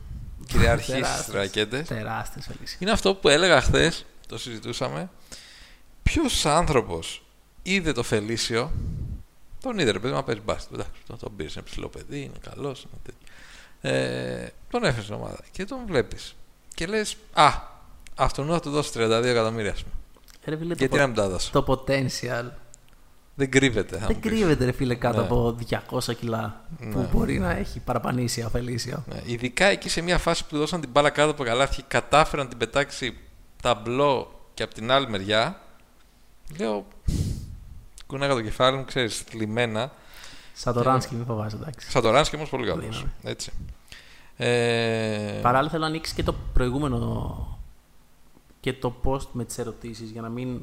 [0.48, 1.36] Κυριαρχεί στις Τεράστιες.
[1.36, 1.88] ρακέτες.
[1.88, 2.78] Τεράστιες αλήθεια.
[2.80, 5.10] Είναι αυτό που έλεγα χθες, το συζητούσαμε.
[6.04, 7.24] Ποιος άνθρωπος
[7.64, 8.72] είδε το Φελίσιο,
[9.62, 10.74] τον είδε ρε παιδί, μα παίζει μπάσκετ.
[10.74, 12.86] Εντάξει, τον, τον πήρες, είναι ψηλό παιδί, είναι καλός.
[13.82, 16.36] Ε, τον έφερες στην ομάδα και τον βλέπεις.
[16.76, 17.50] Και λες, Α,
[18.16, 19.72] αυτόν θα του δώσει 32 εκατομμύρια.
[19.72, 19.94] ας πούμε.
[20.46, 22.46] Ρε φίλε, Γιατί το, να μην τα δώσω; το potential
[23.42, 23.98] Δεν κρύβεται.
[23.98, 24.32] θα δεν μου πεις.
[24.32, 25.24] κρύβεται ρε φίλε κάτω Ναι.
[25.26, 25.56] από
[25.92, 27.08] 200 κιλά που Ναι.
[27.12, 29.04] μπορεί να έχει παραπανήσει αφελήσιο.
[29.14, 31.84] Ναι, ειδικά εκεί σε μια φάση που του δώσαν την μπάλα κάτω από καλάθι και
[31.88, 33.18] κατάφεραν να την πετάξει
[33.62, 35.62] ταμπλό και από την άλλη μεριά.
[36.60, 36.86] Λέω.
[38.08, 39.92] Κουνάγα το κεφάλι μου, ξέρεις, θλιμμένα.
[40.54, 41.92] Σαν το Ράνσκι, μην φοβάσαι, εντάξει.
[41.92, 42.86] Σαν το Ράνσκι όμως πολύ καλός.
[42.86, 43.12] Δύναμη.
[43.24, 43.52] Έτσι.
[44.38, 47.60] Ε, Παράλληλα θέλω να ανοίξεις και το προηγούμενο
[48.60, 50.62] και το post με τις ερωτήσεις για να μην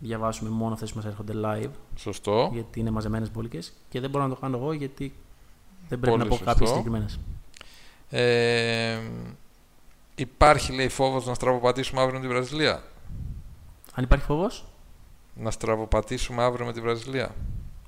[0.00, 2.50] διαβάσουμε μόνο αυτές που μας έρχονται live Σωστό.
[2.52, 5.14] γιατί είναι μαζεμένες μπόλικες και δεν μπορώ να το κάνω εγώ γιατί
[5.88, 6.44] δεν πρέπει Πολύ να πω σωστό.
[6.50, 7.18] κάποιες συγκεκριμένες.
[8.10, 8.98] Ε,
[10.14, 12.82] υπάρχει, λέει, φόβος να στραβοπατήσουμε αύριο με τη Βραζιλία;
[13.94, 14.64] Αν υπάρχει φόβος,
[15.34, 17.34] Να στραβοπατήσουμε αύριο με τη Βραζιλία;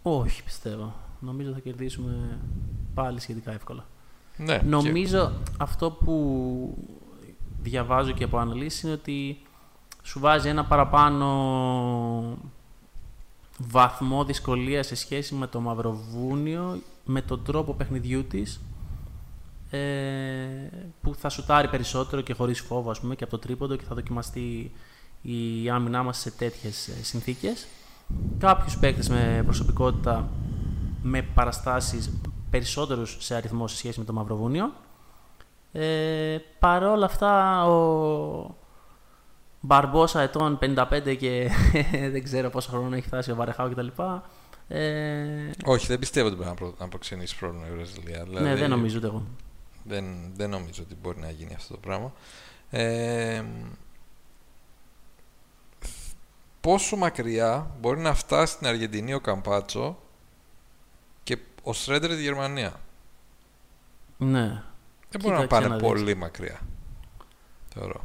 [0.02, 0.94] όχι πιστεύω.
[1.20, 2.38] Νομίζω θα κερδίσουμε
[2.94, 3.86] πάλι σχετικά εύκολα.
[4.36, 4.60] Ναι.
[4.64, 6.78] Νομίζω αυτό που
[7.62, 9.42] διαβάζω και από αναλύσεις είναι ότι
[10.02, 11.26] σου βάζει ένα παραπάνω
[13.58, 18.60] βαθμό δυσκολίας σε σχέση με το Μαυροβούνιο, με τον τρόπο παιχνιδιού της,
[19.70, 19.78] ε,
[21.02, 23.94] που θα σουτάρει περισσότερο και χωρίς φόβο ας πούμε, και από το τρίποντο και θα
[23.94, 24.72] δοκιμαστεί
[25.22, 27.66] η άμυνά μας σε τέτοιες ε, συνθήκες.
[28.38, 30.28] Κάποιους παίκτες με προσωπικότητα
[31.02, 32.12] με παραστάσεις
[32.50, 34.72] περισσότερους σε αριθμό σε σχέση με το Μαυροβούνιο.
[35.72, 38.54] Ε, Παρ' όλα αυτά ο
[39.64, 41.50] Μπαρμπόσα ετών 55 και
[42.12, 43.86] δεν ξέρω πόσο χρόνο έχει φτάσει ο Βαρεχάου κτλ.
[44.68, 46.74] Ε, Όχι, δεν πιστεύω ότι πρέπει να, προ...
[46.78, 48.24] να προξενήσει πρόβλημα η Βραζιλία.
[48.24, 49.22] Δηλαδή, ναι, δεν νομίζω ούτε εγώ.
[49.84, 50.04] Δεν,
[50.36, 52.12] δεν νομίζω ότι μπορεί να γίνει αυτό το πράγμα.
[52.70, 53.44] Ε,
[56.60, 59.98] πόσο μακριά μπορεί να φτάσει στην Αργεντινή ο Καμπάτσο
[61.22, 62.72] και ο Σρέντερ της Γερμανίας;
[64.18, 64.62] Ναι.
[65.10, 65.86] Δεν μπορεί να Κοίταξε πάνε να δεις.
[65.88, 66.60] πολύ μακριά.
[67.74, 68.04] Θεωρώ.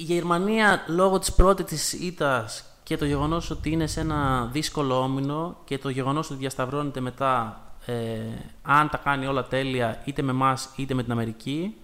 [0.00, 5.02] Η Γερμανία λόγω της πρώτης της ήττας και το γεγονός ότι είναι σε ένα δύσκολο
[5.02, 8.20] όμινο και το γεγονός ότι διασταυρώνεται μετά ε,
[8.62, 11.74] αν τα κάνει όλα τέλεια είτε με μας είτε με την Αμερική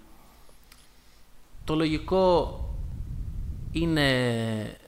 [1.65, 2.61] το λογικό
[3.73, 4.79] είναι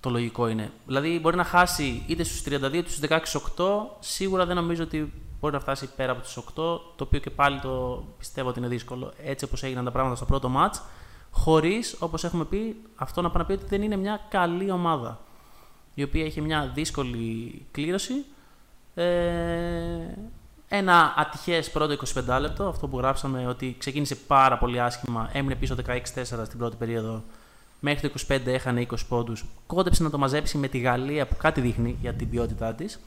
[0.00, 0.70] το λογικό είναι.
[0.86, 3.64] Δηλαδή μπορεί να χάσει είτε στους 32 είτε στους 16-8
[4.00, 7.60] σίγουρα δεν νομίζω ότι μπορεί να φτάσει πέρα από τους 8 το οποίο και πάλι
[7.60, 10.82] το πιστεύω ότι είναι δύσκολο έτσι όπως έγιναν τα πράγματα στο πρώτο μάτς
[11.30, 15.20] χωρίς όπως έχουμε πει αυτό να πάει να πει ότι δεν είναι μια καλή ομάδα
[15.94, 18.24] η οποία είχε μια δύσκολη κλήρωση
[18.94, 19.04] ε,
[20.68, 25.76] ένα ατυχές πρώτο 25 λεπτό αυτό που γράψαμε ότι ξεκίνησε πάρα πολύ άσχημα έμεινε πίσω
[25.86, 27.22] 16-4 στην πρώτη περίοδο
[27.80, 29.44] Μέχρι το 25 έχανε 20 πόντους.
[29.66, 33.00] Κόντεψε να το μαζέψει με τη Γαλλία που κάτι δείχνει για την ποιότητά της.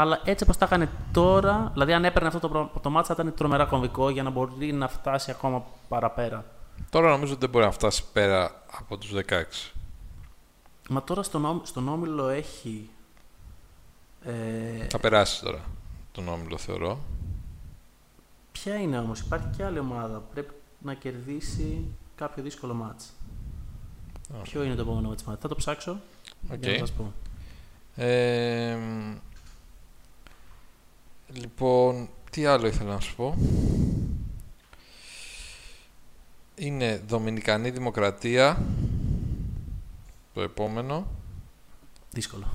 [0.00, 3.14] Αλλά έτσι όπως τα έκανε τώρα, δηλαδή αν έπαιρνε αυτό το, προ- το μάτς θα
[3.18, 6.44] ήταν τρομερά κομβικό για να μπορεί να φτάσει ακόμα παραπέρα.
[6.90, 9.42] Τώρα νομίζω ότι δεν μπορεί να φτάσει πέρα από τους 16.
[10.88, 12.90] Μα τώρα στον, όμ- στον Όμιλο έχει...
[14.24, 15.60] Ε, Θα περάσει τώρα
[16.12, 16.98] τον Όμιλο θεωρώ.
[18.52, 21.84] ποια είναι όμως, υπάρχει και άλλη ομάδα που πρέπει να κερδίσει
[22.14, 23.12] κάποιο δύσκολο ματς.
[24.34, 24.42] Α.
[24.42, 25.40] Ποιο είναι το επόμενο ματς ματς.
[25.40, 25.96] Θα το ψάξω
[26.52, 26.58] Οκ.
[26.64, 27.12] για να σας πω.
[28.02, 28.78] Ε,
[31.32, 33.34] λοιπόν, τι άλλο ήθελα να σου πω.
[36.54, 38.62] Είναι Δομινικανή Δημοκρατία.
[40.34, 41.06] Το επόμενο.
[42.10, 42.46] Δύσκολο.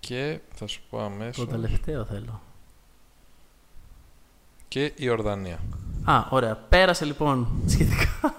[0.00, 1.48] Και θα σου πω Το αμέσως.
[1.48, 2.40] τελευταίο θέλω.
[4.68, 5.58] Και η Ορδανία.
[6.04, 6.56] Α, ωραία.
[6.56, 8.34] Πέρασε λοιπόν σχετικά.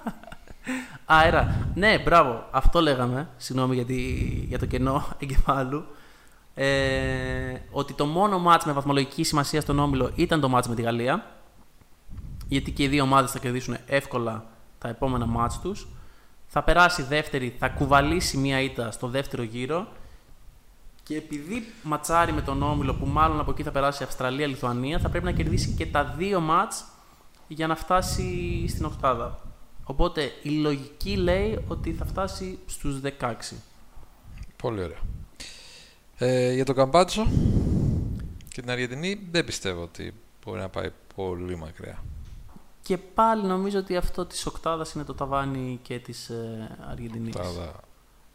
[1.06, 1.68] Αέρα.
[1.76, 2.48] Ναι, μπράβο.
[2.52, 3.30] Αυτό λέγαμε.
[3.38, 5.86] Συγγνώμη για, τη- για το κενό εγκεφάλου.
[6.60, 10.82] Ε, ότι το μόνο μάτς με βαθμολογική σημασία στον Όμιλο ήταν το μάτς με τη
[10.82, 11.26] Γαλλία.
[12.48, 14.46] Γιατί και οι δύο ομάδες θα κερδίσουν εύκολα
[14.78, 15.88] τα επόμενα μάτς τους.
[16.48, 19.88] Θα περάσει δεύτερη, θα κουβαλήσει μία ήττα στο δεύτερο γύρο.
[21.04, 25.26] Και επειδή ματσάρει με τον Όμιλο, που μάλλον από εκεί θα περάσει Αυστραλία-Λιθουανία, θα πρέπει
[25.26, 26.86] να κερδίσει και τα δύο μάτς
[27.48, 29.40] για να φτάσει στην οκτάδα.
[29.84, 33.34] Οπότε η λογική λέει ότι θα φτάσει στους 16.
[34.56, 35.17] Πολύ ωραία.
[36.20, 37.28] Ε, για το Καμπάτσο
[38.48, 40.14] και την Αργεντινή δεν πιστεύω ότι
[40.46, 42.04] μπορεί να πάει πολύ μακριά.
[42.82, 47.36] Και πάλι νομίζω ότι αυτό της οκτάδας είναι το ταβάνι και της ε, Αργεντινής.
[47.36, 47.80] Τάδα.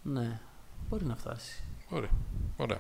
[0.03, 0.41] Ναι,
[0.89, 1.63] μπορεί να φτάσει.
[1.89, 2.11] Ωραία.
[2.57, 2.79] Ωραία.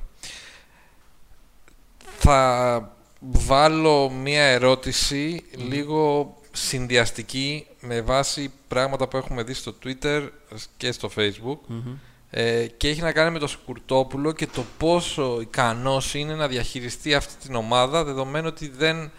[2.19, 10.29] Θα βάλω μία ερώτηση λίγο συνδυαστική με βάση πράγματα που έχουμε δει στο Twitter
[10.77, 11.97] και στο Facebook Μμμ.
[12.35, 17.15] Ε, και έχει να κάνει με το Σκουρτόπουλο και το πόσο ικανός είναι να διαχειριστεί
[17.15, 19.11] αυτή την ομάδα δεδομένου ότι δεν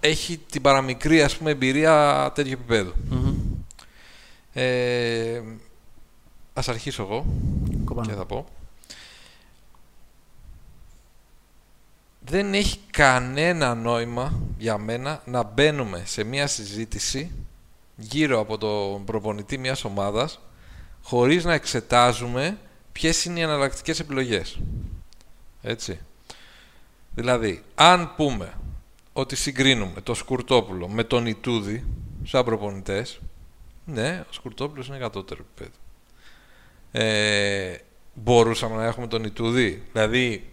[0.00, 2.92] έχει την παραμικρή ας πούμε, εμπειρία τέτοιου επίπεδου.
[3.08, 3.34] Μμμ.
[4.52, 5.42] Ε,
[6.52, 7.26] ας αρχίσω εγώ
[7.84, 8.08] Κοπανά.
[8.08, 8.46] και θα πω.
[12.20, 17.30] Δεν έχει κανένα νόημα για μένα να μπαίνουμε σε μια συζήτηση
[17.96, 20.40] γύρω από τον προπονητή μιας ομάδας
[21.02, 22.58] χωρίς να εξετάζουμε
[22.92, 24.58] ποιες είναι οι αναλλακτικές επιλογές.
[25.62, 26.00] Έτσι.
[27.14, 28.52] Δηλαδή, αν πούμε
[29.12, 31.84] ότι συγκρίνουμε το Σκουρτόπουλο με τον Ιτούδη
[32.24, 33.20] σαν προπονητές,
[33.84, 35.76] ναι, ο Σκουρτόπουλος είναι κατώτερο επίπεδο.
[36.92, 37.76] Ε,
[38.14, 39.82] μπορούσαμε να έχουμε τον Ιτούδη.
[39.92, 40.50] Δηλαδή,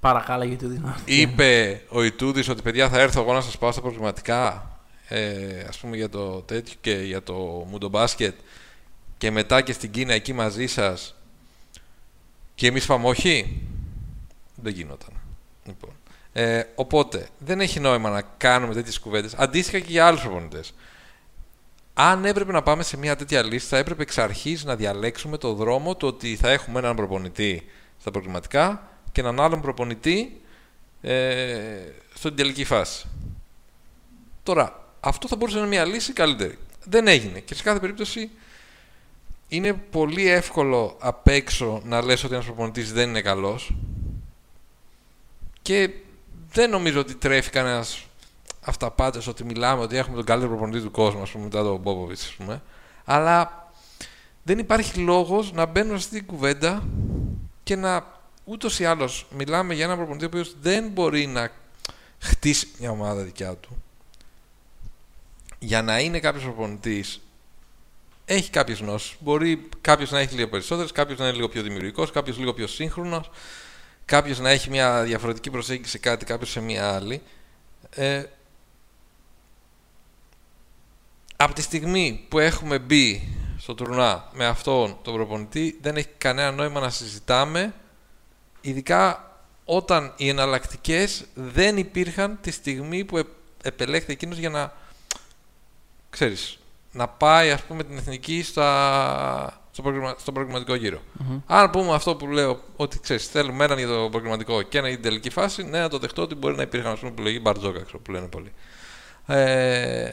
[0.00, 1.00] Παρακάλαγε το δυνατό.
[1.04, 4.70] είπε ο Ιτούδης ότι παιδιά θα έρθω εγώ να σας πάω στα προβληματικά
[5.08, 7.34] ε, ας πούμε για το τέτοιο και για το
[7.70, 8.34] μουντομπάσκετ
[9.18, 11.14] και μετά και στην Κίνα εκεί μαζί σας
[12.54, 13.62] και εμείς πάμε όχι;
[14.54, 15.12] Δεν γινόταν
[15.64, 15.90] λοιπόν.
[16.32, 20.74] ε, οπότε δεν έχει νόημα να κάνουμε τέτοιες κουβέντες αντίστοιχα και για άλλους προπονητές
[21.98, 25.94] αν έπρεπε να πάμε σε μια τέτοια λίστα, έπρεπε εξ αρχής να διαλέξουμε το δρόμο
[25.96, 27.66] το ότι θα έχουμε έναν προπονητή
[28.00, 30.40] στα προγραμματικά και έναν άλλον προπονητή
[31.00, 31.78] ε,
[32.14, 33.06] στην τελική φάση.
[34.42, 36.58] Τώρα, αυτό θα μπορούσε να είναι μια λύση καλύτερη.
[36.84, 37.40] Δεν έγινε.
[37.40, 38.30] Και σε κάθε περίπτωση
[39.48, 43.74] είναι πολύ εύκολο απ' έξω να λες ότι ένας προπονητής δεν είναι καλός
[45.62, 45.90] και
[46.52, 48.06] δεν νομίζω ότι τρέφει κανένας
[48.60, 52.24] αυταπάτες ότι μιλάμε ότι έχουμε τον καλύτερο προπονητή του κόσμου, ας πούμε, μετά τον Μπόποβιτς,
[52.24, 52.62] ας πούμε.
[53.04, 53.70] Αλλά
[54.42, 56.88] δεν υπάρχει λόγος να μπαίνουμε στην κουβέντα
[57.62, 61.50] και να ούτως ή άλλως μιλάμε για έναν προπονητή ο οποίος δεν μπορεί να
[62.18, 63.82] χτίσει μια ομάδα δικιά του.
[65.58, 67.20] Για να είναι κάποιος προπονητής
[68.26, 69.16] έχει κάποιες γνώσεις.
[69.20, 72.66] Μπορεί κάποιος να έχει λίγο περισσότερες, κάποιος να είναι λίγο πιο δημιουργικός, κάποιος λίγο πιο
[72.66, 73.30] σύγχρονος,
[74.04, 77.22] κάποιος να έχει μια διαφορετική προσέγγιση σε κάτι, κάποιος σε μια άλλη.
[77.90, 78.24] Ε,
[81.36, 86.50] από τη στιγμή που έχουμε μπει στο τουρνά με αυτόν τον προπονητή δεν έχει κανένα
[86.50, 87.74] νόημα να συζητάμε
[88.60, 89.30] ειδικά
[89.64, 93.24] όταν οι εναλλακτικές δεν υπήρχαν τη στιγμή που ε-
[93.62, 94.72] επελέχθη εκείνος για να
[96.10, 96.58] ξέρεις,
[96.96, 101.00] να πάει ας πούμε την εθνική στα, στο, προγραμμα- στον προγραμματικό γύρο.
[101.46, 104.96] Αν πούμε αυτό που λέω ότι ξέρεις, θέλουμε έναν για το προγραμματικό και ένα για
[104.96, 107.80] την τελική φάση, ναι, να το δεχτώ ότι μπορεί να υπήρχαν ας πούμε επιλογή Μπαρτζόκα,
[107.82, 108.52] ξέρω, που λένε πολλοί.
[109.26, 110.10] Ε,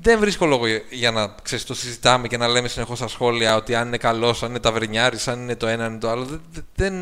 [0.00, 3.56] δεν βρίσκω λόγο για- για να ξέρεις, το συζητάμε και να λέμε συνεχώς στα σχόλια
[3.56, 6.24] ότι αν είναι καλό, αν είναι ταβερνιάρης, αν είναι το ένα, αν είναι το άλλο.
[6.24, 6.42] Δεν,
[6.74, 6.94] δεν,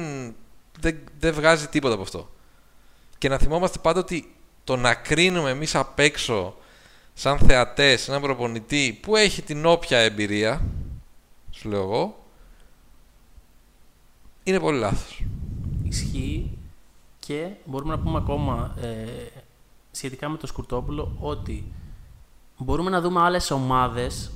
[0.80, 2.30] δεν, δεν βγάζει τίποτα από αυτό.
[3.18, 6.56] Και να θυμόμαστε πάντα ότι το να κρίνουμε εμείς απ' έξω,
[7.18, 10.62] σαν θεατές, έναν προπονητή που έχει την όποια εμπειρία,
[11.50, 12.24] σου λέω εγώ,
[14.42, 15.24] είναι πολύ λάθος.
[15.82, 16.58] Ισχύει
[17.18, 19.06] και μπορούμε να πούμε ακόμα ε,
[19.90, 21.72] σχετικά με το Σκουρτόπουλο ότι
[22.58, 24.30] μπορούμε να δούμε άλλες ομάδες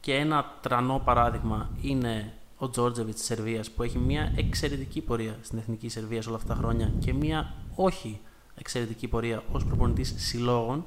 [0.00, 5.58] και ένα τρανό παράδειγμα είναι ο Τζόρτζεβιτς της Σερβίας που έχει μια εξαιρετική πορεία στην
[5.58, 8.20] Εθνική Σερβία όλα αυτά τα χρόνια και μια όχι
[8.54, 10.84] εξαιρετική πορεία ως προπονητής συλλόγων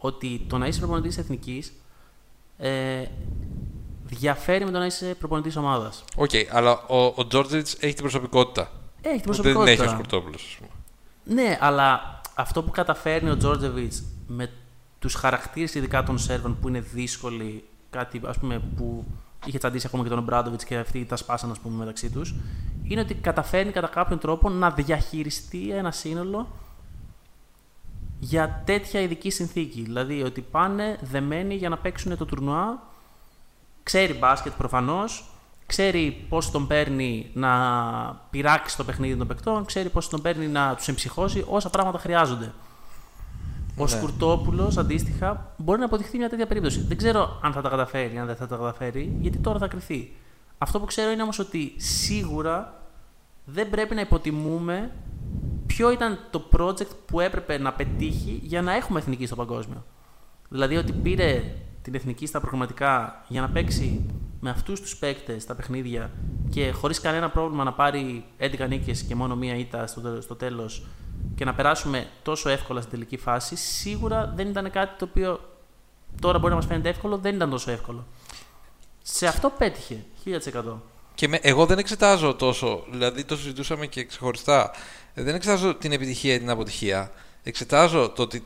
[0.00, 1.72] ότι το να είσαι προπονητής εθνικής
[2.58, 3.04] ε,
[4.04, 6.04] διαφέρει με το να είσαι προπονητής ομάδας.
[6.16, 8.70] Οκ, αλλά ο, ο Τζόρτζεβιτς έχει την προσωπικότητα.
[9.00, 9.82] Έχει την που Δεν προσωπικότητα.
[9.82, 11.42] έχει ο Σκουρτόπουλος, ας πούμε.
[11.42, 14.50] Ναι, αλλά αυτό που καταφέρνει ο Τζόρτζεβιτς με
[14.98, 19.04] τους χαρακτήρες ειδικά των Σέρβων που είναι δύσκολοι, κάτι ας πούμε, που
[19.46, 22.34] είχε τσαντίσει ακόμα και τον Ομπράντοβιτς και αυτοί τα σπάσαν ας πούμε, μεταξύ τους,
[22.82, 26.48] είναι ότι καταφέρνει κατά κάποιον τρόπο να διαχειριστεί ένα σύνολο
[28.20, 29.82] για τέτοια ειδική συνθήκη.
[29.82, 32.82] Δηλαδή ότι πάνε δεμένοι για να παίξουν το τουρνουά.
[33.82, 35.24] Ξέρει μπάσκετ προφανώς,
[35.66, 37.50] ξέρει πώς τον παίρνει να
[38.30, 42.52] πειράξει το παιχνίδι των παικτών, ξέρει πώς τον παίρνει να τους εμψυχώσει, όσα πράγματα χρειάζονται.
[43.76, 43.88] Ο Ναι.
[43.88, 46.80] Σκουρτόπουλος αντίστοιχα μπορεί να αποδειχθεί μια τέτοια περίπτωση.
[46.80, 50.16] Δεν ξέρω αν θα τα καταφέρει, αν δεν θα τα καταφέρει, γιατί τώρα θα κρυθεί.
[50.58, 52.80] Αυτό που ξέρω είναι όμως ότι σίγουρα
[53.44, 54.92] δεν πρέπει να υποτιμούμε
[55.66, 59.84] ποιο ήταν το project που έπρεπε να πετύχει για να έχουμε εθνική στο παγκόσμιο.
[60.48, 61.42] Δηλαδή ότι πήρε
[61.82, 64.06] την εθνική στα προγραμματικά για να παίξει
[64.40, 66.10] με αυτούς τους παίκτες τα παιχνίδια
[66.50, 70.34] και χωρίς κανένα πρόβλημα να πάρει 11 νίκες και μόνο μία ήττα στο, τέλος στο
[70.34, 70.86] τέλος
[71.34, 75.40] και να περάσουμε τόσο εύκολα στην τελική φάση, σίγουρα δεν ήταν κάτι το οποίο
[76.20, 78.06] τώρα μπορεί να μας φαίνεται εύκολο, δεν ήταν τόσο εύκολο.
[79.02, 80.74] Σε αυτό πέτυχε 1000%.
[81.20, 84.70] Και με, εγώ δεν εξετάζω τόσο, δηλαδή το συζητούσαμε και ξεχωριστά.
[85.14, 87.10] Ε, Δεν εξετάζω την επιτυχία ή την αποτυχία.
[87.42, 88.44] Εξετάζω το ότι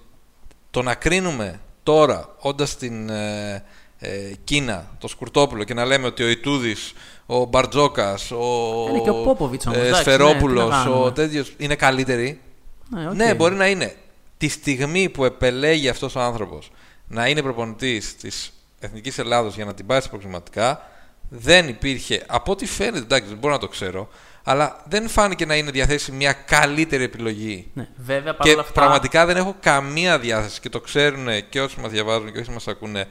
[0.70, 3.64] το να κρίνουμε τώρα, όντας στην ε,
[3.98, 6.92] ε, Κίνα, το Σκουρτόπουλο και να λέμε ότι ο Ιτούδης,
[7.26, 10.92] ο Μπαρτζόκας, ο, Είναι και ο Πόποβιτς όμως, ε, εντάξει, Σφερόπουλος, ναι, τι να ο
[10.92, 11.10] κάνουμε.
[11.10, 12.40] τέτοιος, είναι καλύτεροι.
[12.90, 13.14] Ναι, οκ.
[13.14, 13.96] Ναι, μπορεί να είναι.
[14.38, 16.70] Τη στιγμή που επελέγη αυτός ο άνθρωπος
[17.08, 20.88] να είναι προπονητής της Εθνικής Ελλάδος για να την πάει στα προκριματικά,
[21.28, 24.08] δεν υπήρχε, από ό,τι φαίνεται, εντάξει, δεν μπορώ να το ξέρω,
[24.44, 27.70] αλλά δεν φάνηκε να είναι διαθέσιμη μια καλύτερη επιλογή.
[27.74, 28.72] Ναι, βέβαια Και παρόλα αυτά.
[28.72, 32.68] πραγματικά δεν έχω καμία διάθεση και το ξέρουν και όσοι μας διαβάζουν και όσοι μας
[32.68, 33.06] ακούνε.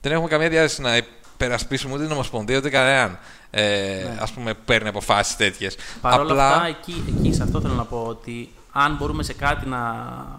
[0.00, 3.18] Δεν έχουμε καμία διάθεση να υπερασπίσουμε ούτε την Ομοσπονδία ούτε κανέναν.
[3.50, 5.76] Ε, Ας πούμε, παίρνει αποφάσεις τέτοιες.
[6.00, 9.68] Παρ' όλα αυτά, εκεί, εκεί σε αυτό θέλω να πω ότι αν μπορούμε σε κάτι
[9.68, 9.92] να,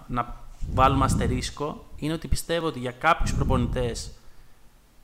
[0.08, 0.36] να
[0.74, 4.12] βάλουμε αστερίσκο, είναι ότι πιστεύω ότι για κάποιους προπονητές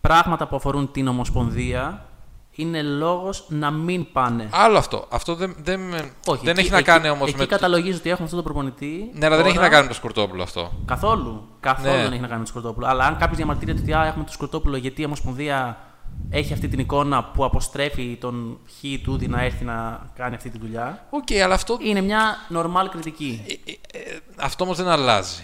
[0.01, 2.05] πράγματα που αφορούν την Ομοσπονδία
[2.55, 4.47] είναι λόγος να μην πάνε.
[4.51, 5.07] Άλλο αυτό.
[5.09, 7.43] Αυτό δεν, δεν, με- Όχι, δεν εκεί- έχει να εκεί- κάνει όμως Εκεί με.
[7.45, 9.09] το- καταλογίζω ότι έχουμε αυτόν τον προπονητή.
[9.13, 10.71] Ναι, αλλά δεν έχει τώρα- να κάνει με το Σκουρτόπουλο αυτό.
[10.85, 11.47] Καθόλου.
[11.59, 12.01] Καθόλου Ναι.
[12.03, 12.87] δεν έχει να κάνει με τον Σκορτόπουλο.
[12.87, 15.77] Αλλά αν κάποιος διαμαρτύρεται ότι α, έχουμε τον Σκορτόπουλο γιατί η Ομοσπονδία
[16.29, 20.57] έχει αυτή την εικόνα που αποτρέπει τον Χ του να έρθει να κάνει αυτή τη
[20.59, 23.41] δουλειά, Οκ, αλλά αυτό, είναι μια normal κριτική.
[23.47, 25.43] ε, ε, αυτό όμως δεν αλλάζει.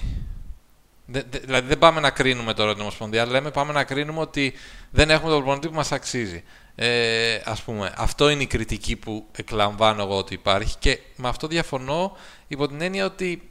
[1.11, 4.53] Δε- δε- δηλαδή δεν πάμε να κρίνουμε τώρα την Ομοσπονδία, λέμε πάμε να κρίνουμε ότι
[4.91, 6.43] δεν έχουμε τον προπονητή που μας αξίζει.
[6.81, 11.47] Ε, ας πούμε, αυτό είναι η κριτική που εκλαμβάνω εγώ ότι υπάρχει και με αυτό
[11.47, 13.49] διαφωνώ υπό την έννοια ότι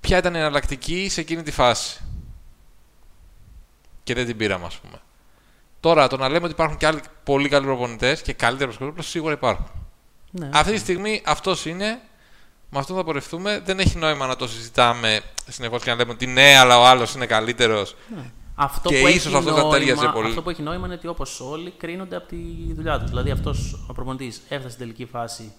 [0.00, 2.00] ποια ήταν η εναλλακτική σε εκείνη τη φάση.
[4.04, 5.00] Και δεν την πήραμε, ας πούμε.
[5.80, 9.32] Τώρα, το να λέμε ότι υπάρχουν και άλλοι πολύ καλοί προπονητές και καλύτεροι προπονητές, σίγουρα
[9.32, 9.66] υπάρχουν.
[10.30, 12.00] Ναι, Αυτή τη στιγμή αυτός είναι.
[12.70, 13.62] Με αυτό θα πορευτούμε.
[13.64, 17.14] Δεν έχει νόημα να το συζητάμε συνεχώς και να λέμε ότι ναι, αλλά ο άλλος
[17.14, 17.96] είναι καλύτερος.
[18.62, 20.28] Αυτό Και που ίσως έχει αυτός θα νόημα, τέριαζε πολύ.
[20.28, 22.36] Αυτό που έχει νόημα είναι ότι όπως όλοι κρίνονται από τη
[22.74, 23.08] δουλειά τους.
[23.08, 25.52] Δηλαδή αυτός ο προπονητής έφτασε στην τελική φάση.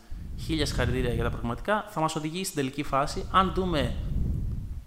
[0.46, 1.86] Χίλια συγχαρητήρια για τα πραγματικά.
[1.90, 3.26] Θα μας οδηγήσει στην τελική φάση.
[3.32, 3.96] Αν δούμε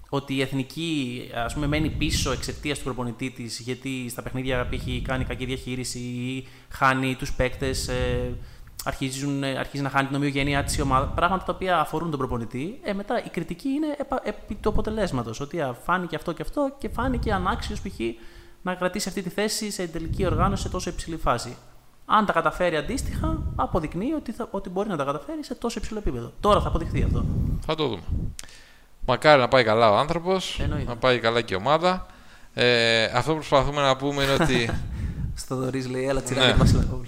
[0.08, 5.02] ότι η εθνική ας πούμε, μένει πίσω εξαιτίας του προπονητή της, γιατί στα παιχνίδια π.χ.
[5.02, 8.34] κάνει κακή διαχείριση ή χάνει τους παίκτες, ε,
[8.86, 11.06] αρχίζουν, ε, αρχίζει να χάνει την ομοιογένειά της η ομάδα.
[11.06, 12.80] Πράγματα τα οποία αφορούν τον προπονητή.
[12.82, 15.40] Ε, μετά η κριτική είναι επα- επί του αποτελέσματος.
[15.40, 17.98] Ότι α, φάνηκε αυτό και αυτό και φάνηκε ανάξιος π.χ.
[18.62, 21.56] να κρατήσει αυτή τη θέση σε τελική οργάνωση σε τόσο υψηλή φάση.
[22.06, 25.98] Αν τα καταφέρει αντίστοιχα, αποδεικνύει ότι, θα, ότι μπορεί να τα καταφέρει σε τόσο υψηλό
[25.98, 26.32] επίπεδο.
[26.40, 27.24] Τώρα θα αποδειχθεί αυτό.
[27.66, 28.02] Θα το δούμε.
[29.06, 30.88] Μακάρι να πάει καλά ο άνθρωπος, Εννοείται.
[30.88, 32.06] να πάει καλά και η ομάδα.
[32.54, 34.70] Ε, αυτό που προσπαθούμε να πούμε είναι ότι.
[35.34, 36.98] Στο Δωρής λέει, έλα τσιράκι, Ναι.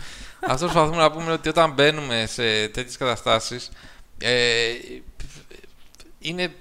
[0.41, 0.53] Βασιλακόπουλο.
[0.53, 3.71] αυτός που προσπαθούμε να πούμε είναι ότι όταν μπαίνουμε σε τέτοιες καταστάσεις.
[4.19, 4.73] Ε,
[6.19, 6.53] είναι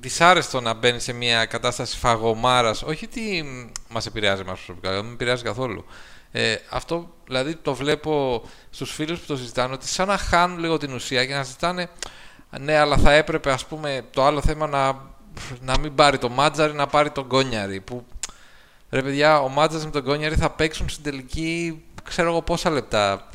[0.00, 2.74] δυσάρεστο να μπαίνει σε μια κατάσταση φαγωμάρα.
[2.84, 3.44] Όχι ότι
[3.88, 5.84] μας επηρεάζει εμάς προσωπικά, δεν με επηρεάζει καθόλου.
[6.32, 10.76] Ε, αυτό δηλαδή το βλέπω στους φίλους που το συζητάνε ότι σαν να χάνουν λίγο
[10.76, 11.88] την ουσία και να συζητάνε
[12.50, 15.00] ναι, αλλά θα έπρεπε ας πούμε το άλλο θέμα να,
[15.60, 17.80] να μην πάρει το Μάτζαρη, να πάρει τον Κόνιαρη.
[17.80, 18.06] Που
[18.90, 23.28] ρε παιδιά, ο Μάτζαρη με τον Κόνιαρη θα παίξουν στην τελική, ξέρω εγώ πόσα λεπτά.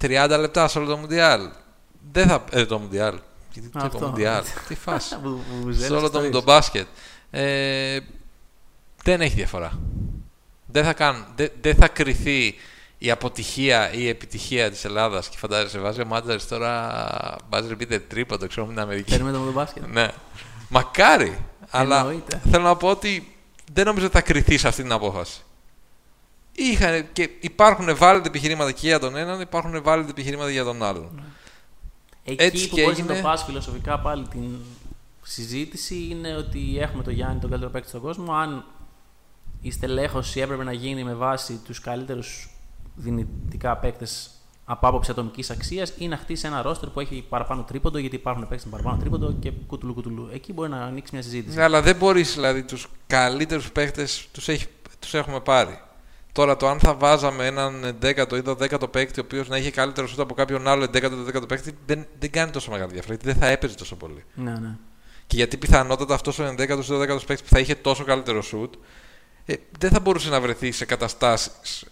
[0.00, 1.48] 30 λεπτά σε όλο το Μουντιάλ.
[2.12, 2.44] Δεν θα.
[2.50, 3.18] Ε, το Μουντιάλ.
[3.52, 4.06] Γιατί τι είπα, Αυτό.
[4.06, 4.42] Μουντιάλ.
[4.68, 5.16] Τι φάση.
[5.22, 6.32] Βου- σε βουζέλας όλο το, ιστορίες.
[6.32, 6.86] το μπάσκετ.
[7.30, 7.98] Ε,
[9.02, 9.78] δεν έχει διαφορά.
[10.66, 12.54] Δεν θα, κάνουν, δεν, δεν θα κρυθεί
[12.98, 16.96] η αποτυχία ή η επιτυχία της Ελλάδας και φαντάζεσαι βάζει ο Μάτζαρης τώρα
[17.50, 19.10] βάζει repeated τρίποντο ξέρω με την Αμερική.
[19.10, 19.82] Παίρνουμε το με το μπάσκετ.
[19.86, 20.08] ναι.
[20.68, 21.38] Μακάρι.
[21.70, 22.40] Αλλά Εννοείται.
[22.50, 23.36] θέλω να πω ότι
[23.72, 25.40] δεν νομίζω ότι θα κρυθεί σε αυτή την απόφαση.
[26.52, 31.22] Είχαν, και υπάρχουν valid επιχειρήματα και για τον έναν, υπάρχουν valid επιχειρήματα για τον άλλον.
[32.24, 33.20] Εκεί Έτσι που και μπορείς να έγινε.
[33.20, 34.56] το πας φιλοσοφικά πάλι την
[35.22, 38.32] συζήτηση είναι ότι έχουμε τον Γιάννη τον καλύτερο παίκτη στον κόσμο.
[38.32, 38.64] Αν
[39.60, 42.50] η στελέχωση έπρεπε να γίνει με βάση τους καλύτερους
[42.94, 44.30] δυνητικά παίκτες
[44.70, 48.48] από άποψη ατομικής αξίας ή να χτίσει ένα ρόστερ που έχει παραπάνω τρίποντο, γιατί υπάρχουν
[48.48, 50.28] παίκτες με παραπάνω τρίποντο και κουτουλού κουτουλού.
[50.32, 51.56] Εκεί μπορεί να ανοίξει μια συζήτηση.
[51.56, 54.48] Ναι, αλλά δεν μπορείς δηλαδή τους καλύτερους παίχτε τους
[54.98, 55.80] τους έχουμε πάρει.
[56.32, 60.06] Τώρα το αν θα βάζαμε έναν 10ο ή 12ο παίκτη ο οποίος να είχε καλύτερο
[60.06, 63.14] σούτ από κάποιον άλλο 11ο ή 12ο παίκτη δεν, δεν κάνει τόσο μεγάλη διαφορά.
[63.14, 64.24] Γιατί δεν θα έπαιζε τόσο πολύ.
[64.34, 64.76] Ναι, ναι.
[65.26, 68.74] Και γιατί πιθανότατα αυτός ο 11ο ή 12ο παίκτης που θα είχε τόσο καλύτερο σούτ
[69.44, 71.84] ε, δεν θα μπορούσε να βρεθεί σε καταστάσεις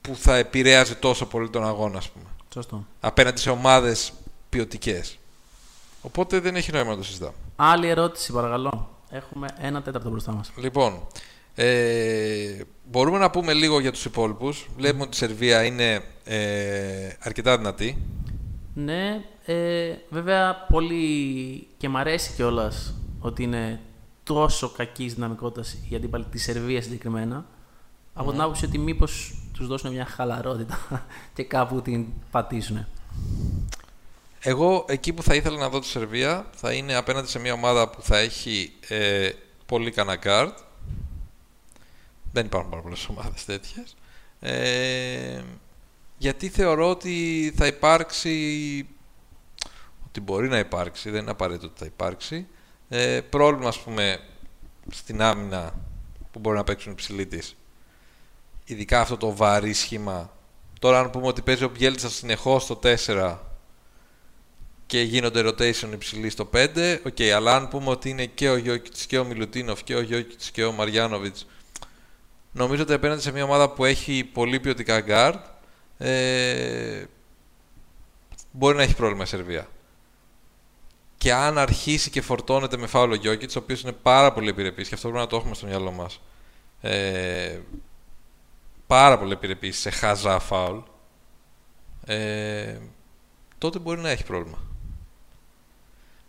[0.00, 2.24] που θα επηρέαζε τόσο πολύ τον αγώνα, ας πούμε.
[2.52, 2.86] Σωστό.
[3.00, 4.12] Απέναντι σε ομάδες
[4.48, 5.18] ποιοτικές.
[6.02, 7.32] Οπότε δεν έχει νόημα να το συζητάμε.
[7.56, 8.88] Άλλη ερώτηση, παρακαλώ.
[9.10, 10.52] Έχουμε ένα τέταρτο μπροστά μας.
[10.56, 11.06] Λοιπόν,
[11.54, 12.60] ε,
[12.90, 14.68] μπορούμε να πούμε λίγο για τους υπόλοιπους.
[14.76, 18.02] Βλέπουμε ότι η Σερβία είναι ε, αρκετά δυνατή.
[18.74, 23.80] Ναι, Ε, βέβαια, πολύ και μ' αρέσει κιόλας ότι είναι
[24.22, 27.44] τόσο κακή δυναμικότητα η αντίπαλη τη Σερβία συγκεκριμένα.
[28.14, 30.78] Από την άποψη ότι μήπως τους δώσουν μια χαλαρότητα
[31.34, 32.86] και κάπου την πατήσουν.
[34.40, 37.88] Εγώ εκεί που θα ήθελα να δω τη Σερβία θα είναι απέναντι σε μια ομάδα
[37.88, 39.30] που θα έχει ε,
[39.66, 40.52] πολύ κανένα guard.
[42.32, 43.96] Δεν υπάρχουν πάρα πολλές ομάδες τέτοιες.
[44.40, 45.42] Ε,
[46.18, 48.86] γιατί θεωρώ ότι θα υπάρξει
[50.06, 52.46] ότι μπορεί να υπάρξει, δεν είναι απαραίτητο ότι θα υπάρξει
[52.88, 54.20] ε, πρόβλημα ας πούμε
[54.90, 55.74] στην άμυνα
[56.30, 57.56] που μπορεί να παίξουν οι ψηλοί της
[58.72, 60.32] ειδικά αυτό το βαρύ σχήμα
[60.78, 63.36] τώρα αν πούμε ότι παίζει ο Μπιέλιτσα συνεχώς στο 4
[64.86, 68.48] και γίνονται rotation οι ψηλοί στο 5 ok, okay, αλλά αν πούμε ότι είναι και
[68.48, 71.46] ο Γιόκιτς και ο Μιλουτίνοφ και ο Γιόκιτς και ο Μαριάνοβιτς
[72.52, 75.40] νομίζω ότι απέναντι σε μια ομάδα που έχει πολύ ποιοτικά guard
[75.98, 77.04] ε,
[78.50, 79.68] μπορεί να έχει πρόβλημα η Σερβία
[81.20, 84.94] και αν αρχίσει και φορτώνεται με φάουλο Γιώκητς, ο οποίος είναι πάρα πολύ επιρρεπής και
[84.94, 86.20] αυτό πρέπει να το έχουμε στο μυαλό μας.
[86.80, 87.58] Ε,
[88.90, 90.78] πάρα πολύ επιρρεπής σε χαζά φάουλ,
[92.04, 92.78] ε,
[93.58, 94.58] τότε μπορεί να έχει πρόβλημα.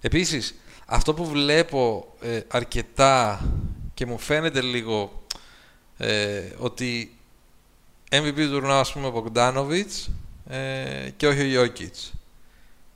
[0.01, 3.45] Επίσης, αυτό που βλέπω ε, αρκετά
[3.93, 5.23] και μου φαίνεται λίγο
[5.97, 7.17] ε, ότι
[8.09, 10.09] MVP του τουρνά, ας πούμε, ο Μπογκδάνοβιτς
[10.47, 12.13] ε, και όχι ο Γιώκητς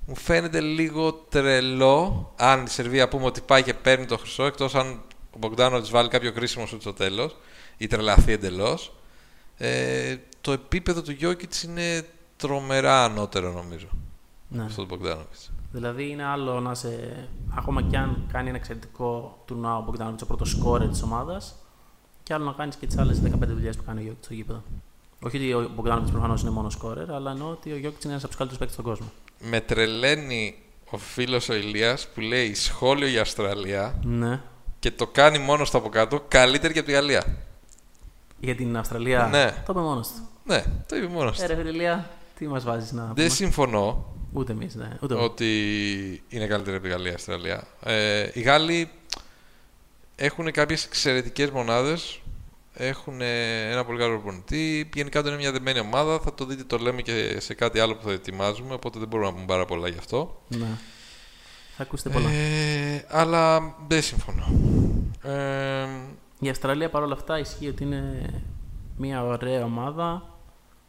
[0.06, 4.75] μου φαίνεται λίγο τρελό αν η Σερβία πούμε ότι πάει και παίρνει το χρυσό εκτός
[4.75, 5.01] αν
[5.32, 7.36] ο Μπογκδάνο της βάλει κάποιο κρίσιμο σου στο τέλος
[7.78, 8.91] ή τρελαθεί εντελώς.
[9.58, 12.06] Ε, το επίπεδο του Γιώκητς είναι
[12.38, 13.88] τρομερά ανώτερο νομίζω
[14.48, 14.63] ναι.
[14.63, 15.52] αυτό του Μπογκδάνοβιτς.
[15.72, 17.28] Δηλαδή είναι άλλο να σε.
[17.58, 21.56] Ακόμα και αν κάνει ένα εξαιρετικό τουρνουά ο Μπογκδάνοβιτ, ο πρώτος σκόρε της ομάδας,
[22.24, 24.63] και άλλο να κάνεις και τις άλλες 15 δουλειές που κάνει ο Γιώκητς στο γήπεδο.
[25.20, 28.24] Όχι ότι ο Μπογκδάνοβιτ προφανώς είναι μόνο σκόρερ, αλλά εννοώ ότι ο Γιώκητς είναι ένας
[28.24, 30.56] από τους καλύτερους παίκτες στον κόσμο με τρελαίνει
[30.89, 34.41] ο φίλος ο Ηλίας που λέει σχόλιο για Αυστραλία ναι.
[34.80, 37.38] και το κάνει μόνος του από κάτω καλύτερη και από τη Γαλλία.
[38.39, 39.28] Για την Αυστραλία.
[39.32, 39.63] Ναι.
[39.65, 40.28] Το είπε μόνος του.
[40.43, 41.52] Ναι, το είπε μόνος του.
[41.52, 44.13] Ε, ρε Ηλία, τι μας βάζεις να Δεν συμφωνώ.
[44.34, 44.98] Ούτε εμείς, ναι.
[45.02, 47.63] Ούτε ότι είναι καλύτερη από τη Γαλλία Αυστραλία.
[47.84, 48.89] Ε, οι Γάλλοι
[50.15, 52.19] έχουν κάποιες εξαιρετικές μονάδες
[52.78, 54.89] έχουν ένα πολύ καλό προπονητή.
[54.93, 56.19] Γενικά δεν είναι μια δεμένη ομάδα.
[56.19, 58.74] Θα το δείτε, το λέμε και σε κάτι άλλο που θα ετοιμάζουμε.
[58.74, 60.41] Οπότε δεν μπορούμε να πούμε πάρα πολλά γι' αυτό.
[60.48, 60.67] Ναι.
[61.78, 62.30] Θα ακούσετε πολλά.
[62.30, 64.45] Ε, αλλά δεν συμφωνώ.
[65.24, 65.88] Ε,
[66.39, 68.34] η Αυστραλία παρόλα αυτά ισχύει ότι είναι
[68.98, 70.30] μια ωραία ομάδα.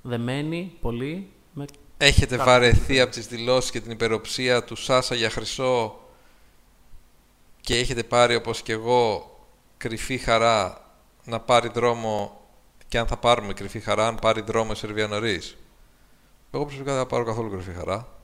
[0.03, 1.31] Δεμένη πολύ.
[1.53, 1.65] Με
[1.99, 6.01] Έχετε βαρεθεί από τις δηλώσεις και την υπεροψία του Σάσα για χρυσό
[7.61, 9.31] και έχετε πάρει όπως και εγώ
[9.77, 10.85] κρυφή χαρά
[11.25, 12.41] να πάρει δρόμο
[12.89, 15.57] και αν θα πάρουμε κρυφή χαρά, αν πάρει δρόμο η Σερβία νωρίς.
[16.51, 18.16] Εγώ προσωπικά δεν θα πάρω καθόλου κρυφή χαρά.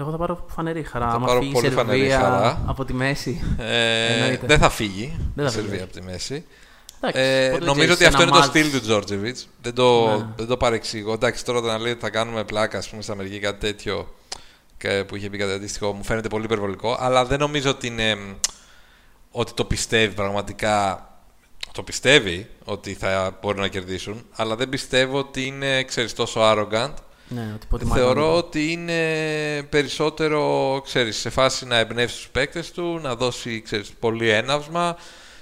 [0.00, 1.10] Εγώ θα πάρω φανερή χαρά.
[1.10, 2.62] Θα πάρω πολύ Σερβία φανερή χαρά.
[2.66, 3.42] Από τη μέση.
[3.58, 6.44] Ε, δεν θα φύγει δεν η Σερβία από τη μέση.
[7.12, 9.48] ε, νομίζω ότι αυτό είναι το στυλ του Τζόρτζεβιτς.
[9.62, 10.26] Δεν, το, ναι.
[10.36, 11.12] δεν το παρεξηγώ.
[11.12, 14.14] Εντάξει, τώρα να λέει ότι θα κάνουμε πλάκα ας πούμε, στα Αμερική κάτι τέτοιο
[15.06, 16.96] που είχε πει κάτι αντίστοιχο μου φαίνεται πολύ υπερβολικό.
[17.00, 18.16] Αλλά δεν νομίζω ότι, είναι,
[19.30, 21.04] ότι το πιστεύει πραγματικά
[21.72, 26.94] το πιστεύει ότι θα μπορούν να κερδίσουν, αλλά δεν πιστεύω ότι είναι ξέρεις, τόσο arrogant.
[27.34, 29.02] Ναι, ότι Θεωρώ ότι είναι
[29.62, 34.96] περισσότερο ξέρεις, σε φάση να εμπνεύσει τους παίκτες του, να δώσει ξέρεις, πολύ έναυσμα.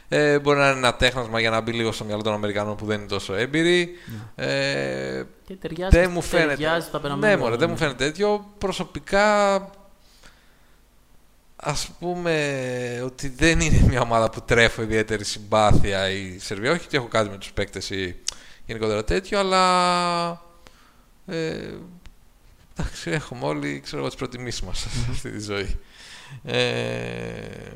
[0.09, 2.87] Ε, μπορεί να είναι ένα τέχνασμα για να μπει λίγο στο μυαλό των Αμερικανών που
[2.87, 3.91] δεν είναι τόσο έμπειροι.
[4.37, 4.45] Ναι.
[4.45, 6.83] Ε, και ταιριάζει, δεν μου φαίνεται,
[7.19, 8.55] ναι, μωρέ, δεν μου φαίνεται τέτοιο.
[8.59, 9.57] Προσωπικά
[11.57, 16.71] ας πούμε ότι δεν είναι μια ομάδα που τρέφω ιδιαίτερη συμπάθεια η Σερβία.
[16.71, 18.17] Όχι ότι έχω κάτι με τους παίκτες ή
[18.67, 20.47] γενικότερα τέτοιο, αλλά
[21.29, 21.75] ε,
[22.77, 25.79] εντάξει, έχουμε όλοι ξέρω, τις προτιμήσεις μας σε αυτή τη ζωή.
[26.45, 27.73] Ε,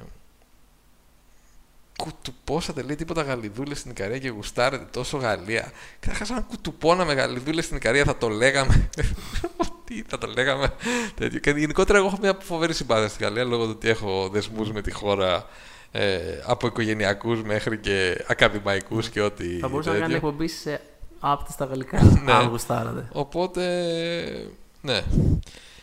[1.96, 5.72] κουτουπώσατε λέει τίποτα γαλιδούλες στην Ικαρία και γουστάρετε τόσο Γαλλία.
[6.00, 8.88] Καταρχάς, αν κουτουπώναμε γαλιδούλες στην Ικαρία θα το λέγαμε.
[9.84, 10.72] Τι θα το λέγαμε.
[11.14, 11.38] Τέτοιο.
[11.38, 14.82] Και γενικότερα, εγώ έχω μια φοβερή συμπάθεια στην Γαλλία λόγω του ότι έχω δεσμούς με
[14.82, 15.46] τη χώρα
[15.90, 19.58] ε, από οικογενειακούς μέχρι και ακαδημαϊκούς και ό,τι.
[19.58, 20.80] Θα μπορούσα να κάνει εκπομπή σε
[21.22, 22.02] άπτης στα γαλλικά.
[22.24, 22.32] ναι.
[22.32, 23.08] Αν γουστάρατε.
[23.12, 24.50] Οπότε.
[24.80, 25.02] Ναι.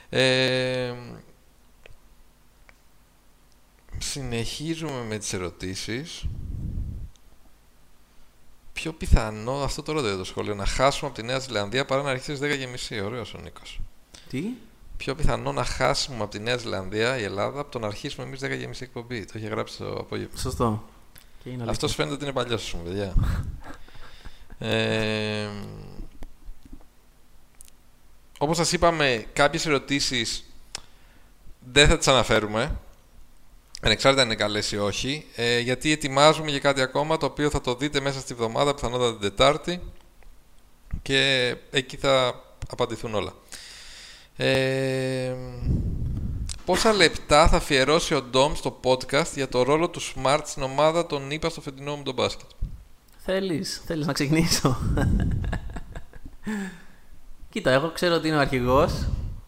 [0.10, 0.94] Ε,
[3.98, 6.26] συνεχίζουμε με τις ερωτήσεις.
[8.74, 12.10] Πιο πιθανό, αυτό το ρωτάει το σχολείο, να χάσουμε από τη Νέα Ζηλανδία παρά να
[12.10, 13.06] αρχίσει 10.30.
[13.06, 13.80] Ωραίος ο Νίκος.
[14.30, 14.44] Τι;
[14.98, 18.40] Πιο πιθανό να χάσουμε από τη Νέα Ζηλανδία η Ελλάδα από το να αρχίσουμε εμείς
[18.44, 19.26] 10.30 εκπομπή.
[19.26, 20.38] Το είχε γράψει το απόγευμα.
[20.38, 20.84] Σωστό.
[21.66, 23.14] Αυτός φαίνεται ότι είναι παλιός, α πούμε, παιδιά.
[24.60, 25.48] ε,
[28.42, 30.44] Όπως σας είπαμε, κάποιες ερωτήσεις
[31.72, 32.80] δεν θα τις αναφέρουμε.
[33.82, 35.26] Ανεξάρτητα αν είναι καλές ή όχι.
[35.36, 39.12] Ε, γιατί ετοιμάζουμε για κάτι ακόμα το οποίο θα το δείτε μέσα στη βδομάδα, πιθανότατα
[39.12, 39.82] την Τετάρτη.
[41.02, 43.34] Και εκεί θα απαντηθούν όλα.
[44.38, 45.36] Ε,
[46.66, 51.06] πόσα λεπτά θα αφιερώσει ο Ντόμ στο podcast για το ρόλο του Smart στην ομάδα
[51.06, 52.50] των είπα στο φετινό μου τον μπάσκετ;
[53.32, 54.78] Θέλεις, θέλεις να ξεκινήσω;
[57.50, 58.92] Κοίτα, εγώ ξέρω ότι είναι ο αρχηγός,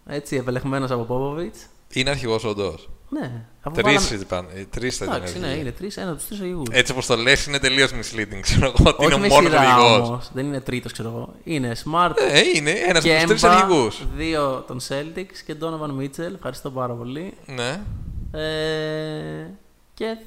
[0.08, 1.60] έτσι, επελεγμένος από Πόποβιτς.
[1.94, 2.90] Είναι αρχηγός όντως.
[3.10, 4.48] Ναι, αφού Τρεις βάλαμε- είπαν.
[4.56, 5.18] ε, Τρεις θα ήταν.
[5.18, 5.62] Εντάξει, ναι, αρχηγοί.
[5.62, 6.68] είναι τρεις, ένα από τους τρεις αρχηγούς.
[6.72, 8.40] Έτσι όπως το λες, είναι τελείως misleading.
[8.42, 10.08] Ξέρω εγώ ότι Όχι είναι με μόνος σειρά αρχηγός.
[10.08, 11.34] όμως, δεν είναι τρίτος, ξέρω εγώ.
[11.44, 14.06] Είναι Smart, Ε, είναι ένας από τους τρεις Κέμπα, αρχηγούς.
[14.16, 16.34] δύο των Celtics και Donovan Mitchell.
[16.36, 17.34] Ευχαριστώ πάρα πολύ.
[17.46, 17.82] Ναι.
[18.42, 19.48] Ε,
[19.94, 20.18] και,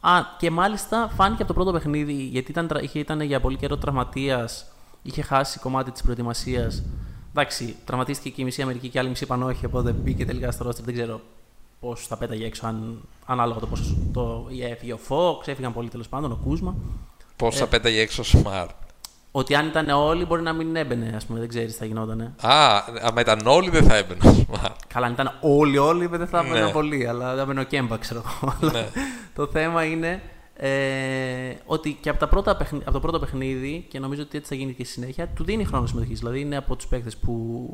[0.00, 3.56] α, και μάλιστα φάνηκε από το πρώτο παιχνίδι, γιατί ήταν, τρα- είχε, ήταν για πολύ
[3.56, 4.66] καιρό τραυματίας,
[5.02, 6.82] είχε χάσει κομμάτι της προετοιμασίας.
[7.30, 10.50] Εντάξει, τραυματίστηκε και η μισή Αμερική και η άλλη μισή είπαν όχι, οπότε μπήκε τελικά
[10.50, 10.80] στο roster.
[10.84, 11.20] Δεν ξέρω
[11.80, 16.08] πώς θα πέταγε έξω, αν, ανάλογα το πόσο το έφυγε ο Fox, έφυγαν πολλοί τέλος
[16.08, 16.74] πάντων, ο Κούσμα.
[17.36, 18.68] Πώς θα πέταγε έξω Smart.
[19.32, 22.32] Ότι αν ήταν όλοι μπορεί να μην έμπαινε, ας πούμε, δεν ξέρεις τι θα γινότανε.
[22.42, 24.72] Α, άμα ήταν όλοι δεν θα έμπαινε ο Smart.
[24.86, 26.48] Καλά, αν ήταν όλοι όλοι, δεν θα Ναι.
[26.48, 28.54] έμπαιναν πολύ, αλλά θα έμπαινε ο Κέμπα, ξέρω εγώ.
[28.60, 28.86] Αλλά Ναι.
[29.34, 30.22] το θέμα είναι
[30.60, 34.48] ε, ότι και από, τα πρώτα παιχνι- από το πρώτο παιχνίδι, και νομίζω ότι έτσι
[34.48, 36.14] θα γίνει και στη συνέχεια, του δίνει χρόνο συμμετοχή.
[36.14, 37.66] Δηλαδή είναι από τους παίκτες που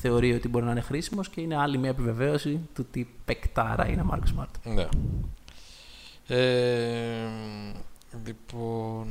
[0.00, 4.00] θεωρεί ότι μπορεί να είναι χρήσιμος και είναι άλλη μια επιβεβαίωση του τι παικτάρα είναι
[4.00, 4.50] ο Μάρκος Σμαρτ.
[4.64, 4.86] Ναι.
[6.26, 7.26] Ε,
[8.26, 9.06] λοιπόν.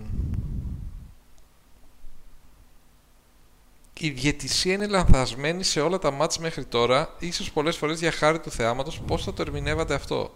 [4.03, 8.39] Η διαιτησία είναι λανθασμένη σε όλα τα ματς μέχρι τώρα, ίσως πολλές φορές για χάρη
[8.39, 8.99] του θεάματος.
[8.99, 10.33] Πώς θα το ερμηνεύατε αυτό;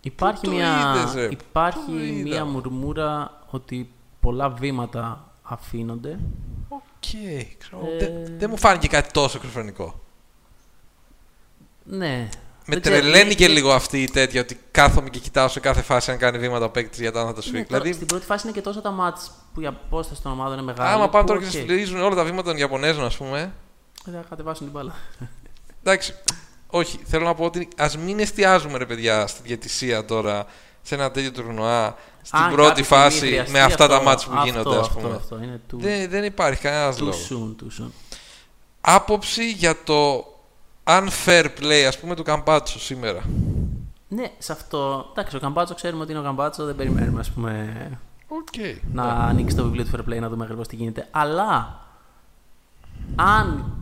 [0.00, 3.90] Υπάρχει, το μια, είδες, ρε; υπάρχει Πού το είδα; μια μουρμούρα ότι
[4.20, 6.18] πολλά βήματα αφήνονται.
[6.68, 6.80] Οκ,
[7.58, 7.98] ξέρω, Ε.
[7.98, 10.00] δεν, δεν μου φάνηκε κάτι τόσο εξωφρενικό.
[11.84, 12.28] Ναι.
[12.70, 15.48] Με Δεν ξέρω, τρελαίνει είναι- και είναι- λίγο αυτή η τέτοια ότι κάθομαι και κοιτάω
[15.48, 17.64] σε κάθε φάση αν κάνει βήματα ο παίκτης για το αν θα το Ναι, σφυρίξει.
[17.64, 20.52] τώρα, δηλαδή, Στην πρώτη φάση είναι και τόσο τα ματς που η απόσταση των ομάδων
[20.52, 20.88] είναι μεγάλη.
[20.92, 23.52] άμα πάνε που, τώρα και οκ, σφυρίζουν όλα τα βήματα των Ιαπωνέζων, ας πούμε.
[24.04, 24.94] Θα κατεβάσουν την μπάλα.
[25.82, 26.14] Εντάξει,
[26.66, 30.46] όχι, θέλω να πω ότι ας μην εστιάζουμε ρε παιδιά στη διαιτησία τώρα
[30.82, 34.06] σε ένα τέτοιο τουρνουά στην Αν πρώτη κάποια στιγμή φάση χρειαστεί με αυτά τα αυτό,
[34.08, 35.14] ματς που αυτό, γίνονται, ας αυτό, πούμε.
[35.16, 37.28] Αυτό, είναι too, Δεν, δεν υπάρχει κανένας too λόγος.
[37.32, 37.90] soon, too soon.
[38.80, 40.26] Άποψη για το
[40.88, 43.22] unfair play, ας πούμε, του Καμπάτσο σήμερα.
[44.08, 45.08] Ναι, σε αυτό.
[45.10, 47.74] Εντάξει, ο Καμπάτσο ξέρουμε ότι είναι ο Καμπάτσο, δεν περιμένουμε ας πούμε,
[48.28, 48.82] Οκ.
[48.92, 51.08] να ανοίξει το βιβλίο του Fair Play να δούμε ακριβώς τι γίνεται.
[51.10, 51.80] Αλλά
[53.16, 53.72] αν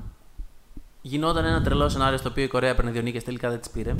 [1.02, 3.94] γινόταν ένα τρελό σενάριο στο οποίο η Κορέα έπαιρνε δύο νίκες, τελικά δεν τις πήρε.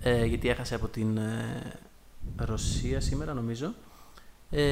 [0.00, 1.62] Ε, γιατί έχασε από την ε,
[2.36, 3.72] Ρωσία σήμερα, νομίζω.
[4.50, 4.62] Ε,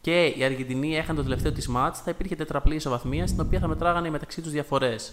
[0.00, 3.68] και οι Αργεντινοί έχαναν το τελευταίο της ματς, θα υπήρχε τετραπλή ισοβαθμία στην οποία θα
[3.68, 5.12] μετράγανε οι μεταξύ τους διαφορές.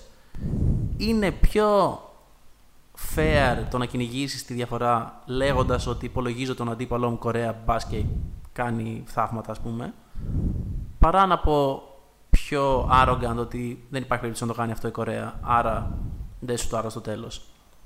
[0.97, 1.99] Είναι πιο
[3.15, 8.03] fair το να κυνηγήσεις τη διαφορά λέγοντας ότι υπολογίζω τον αντίπαλό μου Κορέα μπας και
[8.53, 9.93] κάνει θαύματα, ας πούμε,
[10.99, 11.83] παρά να πω
[12.29, 15.97] πιο arrogant ότι δεν υπάρχει περίπτωση να το κάνει αυτό η Κορέα, άρα
[16.39, 17.41] δεν σου το άρω στο τέλος.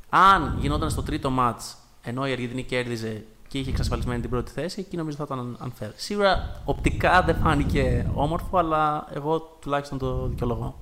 [0.10, 4.80] Αν γινόταν στο τρίτο match ενώ η Αργεντινή κέρδιζε και είχε εξασφαλισμένη την πρώτη θέση,
[4.80, 5.92] εκεί νομίζω θα ήταν unfair.
[5.96, 10.76] Σίγουρα οπτικά δεν φάνηκε όμορφο, αλλά εγώ τουλάχιστον το δικαιολογώ.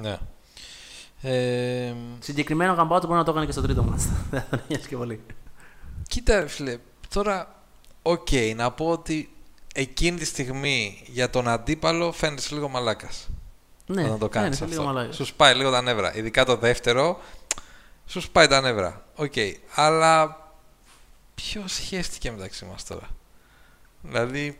[0.00, 0.18] Ναι.
[1.20, 4.08] Ε, Συγκεκριμένο Καμπάτσο μπορεί να το έκανε και στο τρίτο ματς.
[4.30, 5.20] Δεν θα τον νοιάζει και πολύ.
[6.08, 7.62] κοίτα, ρε φίλε, τώρα,
[8.02, 9.30] οκ, να πω ότι
[9.74, 13.28] εκείνη τη στιγμή για τον αντίπαλο φαίνεται λίγο μαλάκας.
[13.86, 14.94] Ναι, όταν το κάνεις ναι, είναι λίγο αυτό.
[14.94, 15.16] μαλάκας.
[15.16, 16.16] Σου σπάει λίγο τα νεύρα.
[16.16, 17.20] Ειδικά το δεύτερο,
[18.06, 19.04] σου σπάει τα νεύρα.
[19.14, 19.34] Οκ.
[19.74, 20.40] Αλλά
[21.34, 23.08] ποιος χέστηκε μεταξύ μας τώρα;
[24.02, 24.58] Δηλαδή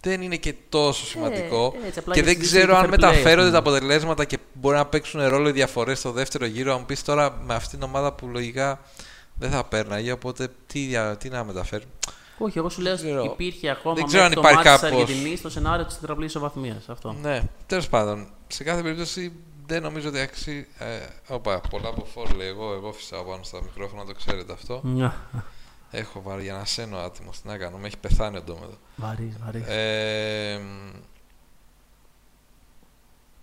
[0.00, 1.74] δεν είναι και τόσο σημαντικό.
[1.82, 3.40] ε, έτσι, απλά και για δεν τη ξέρω συζήτηση αν του fair play, ας μεταφέρονται
[3.40, 3.50] πούμε.
[3.50, 6.72] τα αποτελέσματα και μπορεί να παίξουν ρόλο οι διαφορές στο δεύτερο γύρο.
[6.72, 8.80] Αν μου πεις τώρα με αυτήν την ομάδα που λογικά
[9.38, 11.84] δεν θα πέρναγε, οπότε τι, δια- τι να μεταφέρει.
[12.38, 13.20] Όχι, εγώ σου λέω ξέρω.
[13.22, 15.84] ότι υπήρχε ακόμα Δεν ξέρω μέχρι αν το υπάρχει μάτι της κάπως- Αργεντινής στο σενάριο
[15.84, 16.88] της τετραπλής ισοβαθμίας.
[16.88, 17.16] Αυτό.
[17.22, 18.26] Ναι, τέλος πάντων.
[18.46, 19.32] Σε κάθε περίπτωση
[19.66, 20.66] δεν νομίζω ότι αξίζει.
[20.78, 20.84] Ε,
[21.34, 22.72] όπα, πολλά από φόρ λέει εγώ.
[22.72, 24.80] Εγώ φυσάω πάνω στα μικρόφωνα, το ξέρετε αυτό.
[25.94, 26.02] Μια.
[26.02, 27.30] Έχω βάλει για να σένω άτιμο.
[27.30, 28.78] Τι να κάνω, με έχει πεθάνει ο ντόμεδο.
[28.96, 29.66] Βαρύς, βαρύς.
[29.66, 30.60] Ε,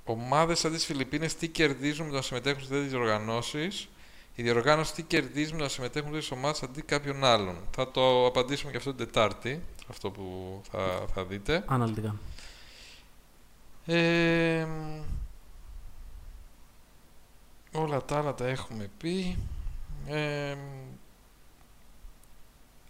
[0.06, 3.90] Ομάδες σαν τις Φιλιππίνες τι κερδίζουν με το να συμμετέχουν σε τέτοιες οργανώσεις;
[4.36, 7.56] Η διοργάνωση τι κερδίζει με το να συμμετέχουν σε τέτοιες ομάδες αντί κάποιον άλλον.
[7.72, 9.64] Θα το απαντήσουμε και αυτό την Τετάρτη.
[9.90, 11.64] Αυτό που θα, θα δείτε.
[11.68, 12.16] Αναλυτικά.
[13.86, 14.68] Ε,
[17.72, 19.38] όλα τα άλλα τα έχουμε πει.
[20.08, 20.56] Ε,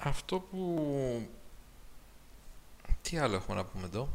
[0.04, 0.82] αυτό που...
[3.02, 4.08] Τι άλλο έχουμε να πούμε εδώ;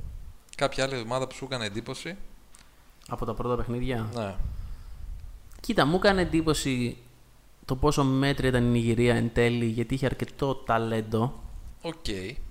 [0.57, 2.17] Κάποια άλλη ομάδα που σου έκανε εντύπωση;
[3.09, 4.35] Από τα πρώτα παιχνίδια; Ναι.
[5.61, 6.97] Κοίτα, μου έκανε εντύπωση
[7.65, 11.41] το πόσο μέτρια ήταν η Νιγηρία εν τέλει, γιατί είχε αρκετό ταλέντο.
[11.83, 12.05] Οκ.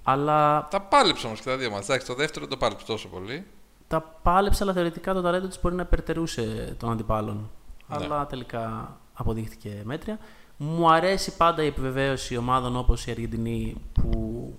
[0.03, 1.83] Αλλά Τα πάλεψε όμως και τα δύο μας.
[1.83, 3.45] Εντάξει, το δεύτερο δεν το πάλεψε τόσο πολύ.
[3.87, 7.49] τα πάλεψε, αλλά θεωρητικά το ταλέντο της μπορεί να περτερούσε των αντιπάλων.
[7.87, 7.95] Ναι.
[7.95, 10.19] Αλλά τελικά αποδείχθηκε μέτρια.
[10.57, 14.53] Μου αρέσει πάντα η επιβεβαίωση ομάδων όπως η Αργεντινή που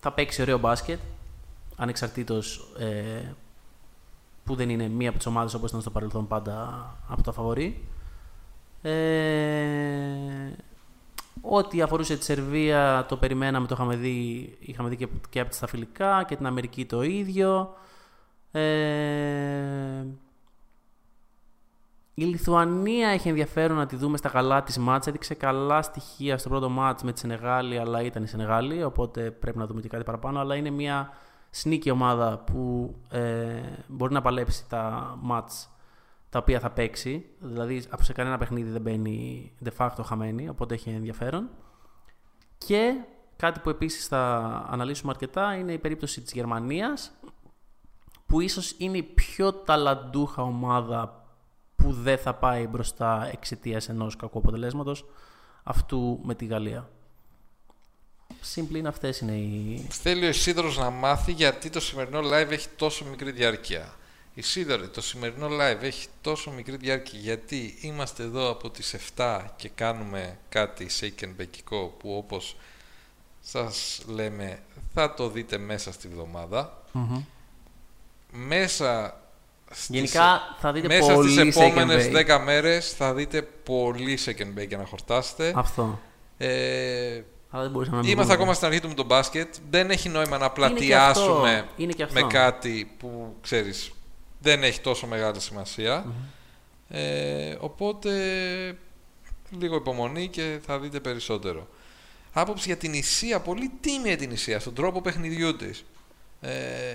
[0.00, 0.98] θα παίξει ωραίο μπάσκετ,
[1.76, 3.34] ανεξαρτήτως ε,
[4.44, 7.88] που δεν είναι μία από τις ομάδες όπως ήταν στο παρελθόν πάντα από τα φαβορή.
[8.82, 10.52] Ε,
[11.40, 15.66] ό,τι αφορούσε τη Σερβία το περιμέναμε, το είχαμε δει, είχαμε δει και, και από τα
[15.66, 17.74] φιλικά και την Αμερική το ίδιο.
[18.52, 20.04] Ε,
[22.14, 25.06] η Λιθουανία έχει ενδιαφέρον να τη δούμε στα καλά της μάτς.
[25.06, 29.58] Έδειξε καλά στοιχεία στο πρώτο μάτς με τη Σενεγάλη, αλλά ήταν η Σενεγάλη, οπότε πρέπει
[29.58, 30.40] να δούμε και κάτι παραπάνω.
[30.40, 31.10] Αλλά είναι μια
[31.62, 35.70] sneaky ομάδα που ε, μπορεί να παλέψει τα μάτς
[36.28, 37.26] τα οποία θα παίξει.
[37.38, 41.48] Δηλαδή, από σε κανένα παιχνίδι δεν μπαίνει de facto χαμένη, οπότε έχει ενδιαφέρον.
[42.58, 42.94] Και
[43.36, 44.26] κάτι που επίσης θα
[44.70, 47.12] αναλύσουμε αρκετά είναι η περίπτωση της Γερμανίας,
[48.26, 51.21] που ίσως είναι η πιο ταλαντούχα ομάδα
[51.82, 55.04] που δεν θα πάει μπροστά εξαιτίας ενός κακού αποτελέσματος
[55.62, 56.90] αυτού με τη Γαλλία.
[58.40, 59.86] Σύμπλη είναι αυτές είναι οι...
[59.90, 63.94] Θέλει ο Ισίδωρος να μάθει γιατί το σημερινό live έχει τόσο μικρή διάρκεια.
[64.34, 69.68] Ισίδωρε, το σημερινό live έχει τόσο μικρή διάρκεια γιατί είμαστε εδώ από τις 7 και
[69.68, 72.56] κάνουμε κάτι shake and bake που όπως
[73.40, 74.62] σας λέμε
[74.94, 76.82] θα το δείτε μέσα στη βδομάδα.
[78.32, 79.21] Μέσα στις,
[79.88, 82.36] Γενικά θα δείτε μέσα πολύ στις shake and επόμενες bake.
[82.36, 85.52] 10 μέρες θα δείτε πολύ shake and bake για να χορτάσετε.
[85.56, 86.00] Αυτό.
[86.38, 88.34] Ε, Αλλά δεν μπορούσαμε να μην Είμαστε πούμε.
[88.34, 89.54] ακόμα στην αρχή του με τον μπάσκετ.
[89.70, 91.72] Δεν έχει νόημα να Είναι και πλατιάσουμε αυτό.
[91.76, 92.20] Είναι και αυτό.
[92.20, 93.92] με κάτι που ξέρεις
[94.38, 96.04] δεν έχει τόσο μεγάλη σημασία.
[96.88, 98.10] Ε, οπότε
[99.58, 101.68] λίγο υπομονή και θα δείτε περισσότερο.
[102.32, 105.84] Άποψη για την Ισία, πολύ τίμια την Ισία στον τρόπο παιχνιδιού της.
[106.44, 106.50] Ε,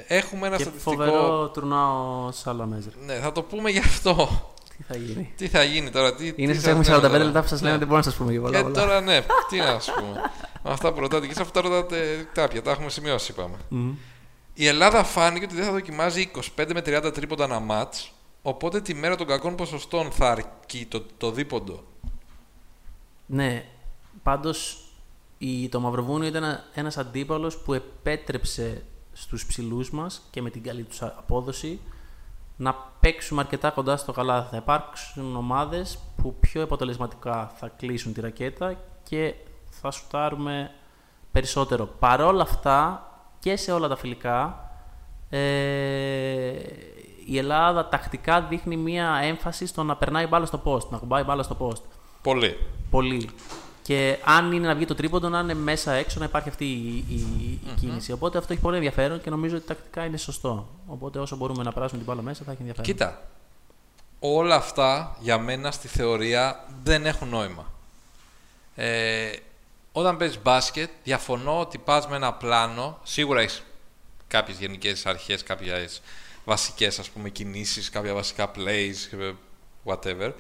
[0.08, 0.92] έχουμε ένα Και στατιστικό.
[0.92, 2.96] φοβερό τουρνάο Σαλαμέζερ.
[3.06, 4.30] Ναι, θα το πούμε γι' αυτό.
[4.78, 7.12] Τι θα γίνει; τι θα γίνει τώρα, τι, Είναι τι σας θα έχουμε θέλουμε 45
[7.12, 7.66] τώρα; λεπτά που σας Ναι.
[7.68, 8.58] λένε δεν μπορούμε να σας πούμε και πολλά.
[8.58, 8.76] Και πολλά.
[8.76, 9.20] τώρα ναι,
[9.50, 10.22] τι να σου πούμε.
[10.64, 13.56] Με αυτά που ρωτάτε και εσείς, αυτά ρωτάτε κάποια, τα έχουμε σημειώσει είπαμε.
[13.70, 13.94] Μμμ.
[14.54, 18.94] Η Ελλάδα φάνηκε ότι δεν θα δοκιμάζει 25 με 30 τρίποντα ένα μάτς, οπότε τη
[18.94, 21.84] μέρα των κακών ποσοστών θα αρκεί το, το δίποντο.
[23.26, 23.66] Ναι,
[24.24, 24.78] πάντως
[25.38, 28.84] η, το Μαυροβούνιο ήταν ένα, ένας αντίπαλος που επέτρεψε
[29.20, 31.80] στους ψηλούς μας και με την καλή τους απόδοση
[32.58, 34.50] να παίξουμε αρκετά κοντά στο καλάθι.
[34.50, 39.34] Θα υπάρξουν ομάδες που πιο αποτελεσματικά θα κλείσουν τη ρακέτα και
[39.70, 40.72] θα σουτάρουμε
[41.32, 41.86] περισσότερο.
[41.86, 43.08] Παρόλα αυτά
[43.40, 44.70] και σε όλα τα φιλικά
[45.30, 45.40] ε,
[47.26, 51.44] η Ελλάδα τακτικά δείχνει μία έμφαση στο να περνάει μπάλα στο post, να κουμπάει μπάλα
[51.44, 51.82] στο post.
[52.22, 52.58] Πολύ.
[52.90, 53.30] Πολύ.
[53.88, 57.06] Και αν είναι να βγει το τρίποντο, να είναι μέσα έξω, να υπάρχει αυτή η,
[57.10, 58.12] η, η κίνηση.
[58.12, 60.70] Οπότε αυτό έχει πολύ ενδιαφέρον και νομίζω ότι τακτικά είναι σωστό.
[60.88, 62.92] Οπότε όσο μπορούμε να περάσουμε την μπάλα μέσα θα έχει ενδιαφέρον.
[62.92, 63.28] Κοίτα,
[64.20, 67.72] όλα αυτά για μένα στη θεωρία δεν έχουν νόημα.
[68.76, 69.30] Ε,
[69.92, 73.64] όταν παίζεις μπάσκετ, διαφωνώ ότι πας με ένα πλάνο, σίγουρα έχεις
[74.28, 76.02] κάποιες γενικές αρχές, κάποιες
[76.46, 79.32] βασικές ας πούμε κινήσεις, κάποια βασικά plays, ε,
[79.86, 80.32] whatever.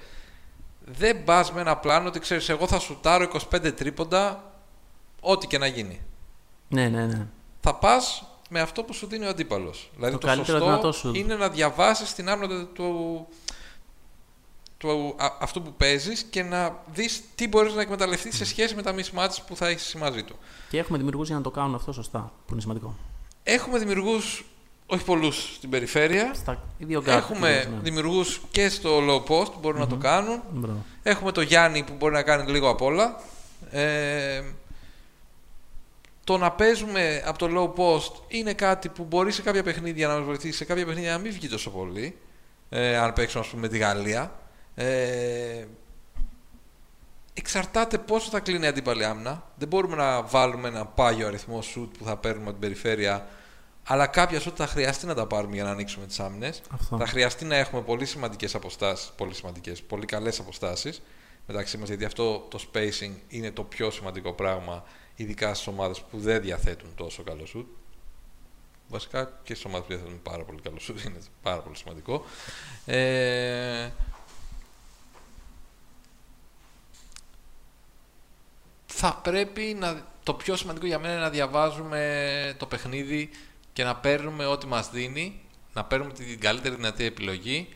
[0.89, 4.51] Δεν πας με ένα πλάνο ότι ξέρεις εγώ θα σουτάρω 25 τρίποντα,
[5.21, 6.01] ό,τι και να γίνει.
[6.67, 7.27] Ναι, ναι, ναι.
[7.59, 9.89] Θα πας με αυτό που σου δίνει ο αντίπαλος.
[9.95, 11.15] Δηλαδή Το το, καλύτερο δυνατό σωστό σου.
[11.15, 13.27] είναι να διαβάσεις την άμυνα του,
[14.77, 18.81] του α, αυτού που παίζεις και να δεις τι μπορείς να εκμεταλλευτείς σε σχέση με
[18.81, 20.35] τα mismatches που θα έχεις μαζί του.
[20.69, 22.95] Και έχουμε δημιουργούς για να το κάνουν αυτό σωστά, που είναι σημαντικό.
[23.43, 24.45] Έχουμε δημιουργούς,
[24.87, 26.33] όχι πολλούς στην περιφέρεια.
[26.33, 27.17] Στα δύο γκάρτ.
[27.17, 27.79] Έχουμε κυρίως, ναι.
[27.81, 30.41] δημιουργούς και στο low post που μπορουν να το κάνουν.
[30.49, 30.85] Μπράβο.
[31.03, 33.19] Έχουμε το Γιάννη που μπορεί να κάνει λίγο απ' όλα.
[33.71, 34.41] Ε,
[36.23, 40.13] το να παίζουμε από το low post είναι κάτι που μπορεί σε κάποια παιχνίδια να
[40.13, 42.17] μας βοηθήσει, σε κάποια παιχνίδια να μην βγει τόσο πολύ.
[42.69, 44.31] Ε, αν παίξουμε ας πούμε με τη Γαλλία.
[44.75, 45.65] Ε,
[47.33, 49.43] εξαρτάται πόσο θα κλείνει η αντίπαλη άμυνα.
[49.55, 53.27] Δεν μπορούμε να βάλουμε ένα πάγιο αριθμό σουτ που θα παίρνουμε από την περιφέρεια.
[53.89, 56.61] Αλλά κάποια σουτ θα χρειαστεί να τα πάρουμε για να ανοίξουμε τις άμυνες.
[56.69, 56.97] Αυτό.
[56.97, 61.01] Θα χρειαστεί να έχουμε πολύ σημαντικές αποστάσεις, πολύ σημαντικές, πολύ καλές αποστάσεις
[61.47, 64.83] μεταξύ μας, γιατί αυτό το spacing είναι το πιο σημαντικό πράγμα,
[65.15, 67.67] ειδικά στις ομάδες που δεν διαθέτουν τόσο καλό σουτ.
[68.87, 72.25] Βασικά και στις ομάδες που διαθέτουν πάρα πολύ καλό σουτ είναι πάρα πολύ σημαντικό.
[72.85, 73.89] Ε,
[78.85, 80.15] θα πρέπει να...
[80.23, 83.29] Το πιο σημαντικό για μένα είναι να διαβάζουμε το παιχνίδι
[83.77, 85.41] και να παίρνουμε ό,τι μας δίνει,
[85.73, 87.69] να παίρνουμε την καλύτερη δυνατή επιλογή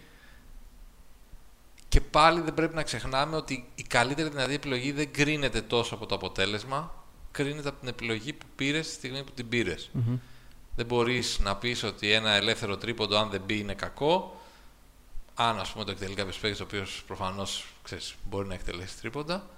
[1.90, 6.06] Και πάλι δεν πρέπει να ξεχνάμε ότι η καλύτερη δυνατή επιλογή δεν κρίνεται τόσο από
[6.06, 6.94] το αποτέλεσμα,
[7.32, 9.76] κρίνεται από την επιλογή που πήρες τη στιγμή που την πηρε
[10.76, 14.42] Δεν μπορείς να πεις ότι ένα ελεύθερο τρίποντο, αν δεν μπει, είναι κακό.
[15.36, 17.66] Αν ας πούμε το εκτελεί κάποιος παίκτης, ο οποίος προφανώς
[18.30, 19.50] μπορεί να εκτελέσει τρίποντα.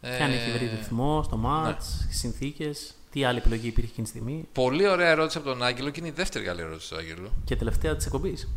[0.00, 2.12] Και αν έχει βρει Ε, ρυθμό στο μάτς, ναι.
[2.12, 6.00] συνθήκες, τι άλλη επιλογή υπήρχε εκείνη τη στιγμή; Πολύ ωραία ερώτηση από τον Άγγελο και
[6.00, 7.30] είναι η δεύτερη καλή ερώτηση του Άγγελου.
[7.44, 8.48] Και τελευταία της εκπομπής.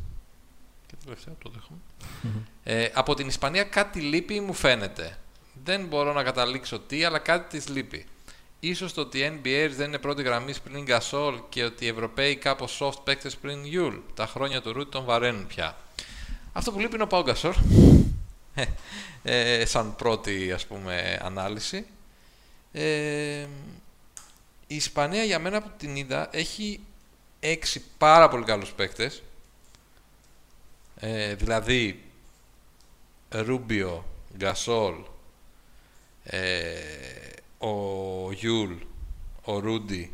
[0.87, 1.79] Και τελευταία, το δέχομαι.
[2.63, 5.17] Ε, από την Ισπανία κάτι λείπει μου φαίνεται.
[5.63, 8.05] Δεν μπορώ να καταλήξω τι, αλλά κάτι της λείπει.
[8.59, 12.35] Ίσως το ότι οι NBA δεν είναι πρώτη γραμμή πλην Gasol και ότι οι Ευρωπαίοι
[12.35, 13.95] κάπως soft παίκτες πλην Γιούλ.
[14.13, 15.77] Τα χρόνια του Ρούντι τον βαραίνουν πια.
[16.53, 17.55] Αυτό που λείπει είναι ο Πάου Γκασόλ.
[19.25, 21.85] Ε, ε, σαν πρώτη ας πούμε ανάλυση.
[22.71, 23.45] Ε,
[24.67, 26.79] η Ισπανία για μένα που την είδα έχει
[27.39, 29.23] έξι πάρα πολύ καλούς παίκτες.
[30.95, 32.03] Ε, δηλαδή
[33.29, 34.05] Ρούμπιο,
[34.37, 34.95] Γκασόλ,
[36.23, 36.79] ε,
[37.57, 38.73] ο Γιούλ,
[39.43, 40.13] ο Ρούντι,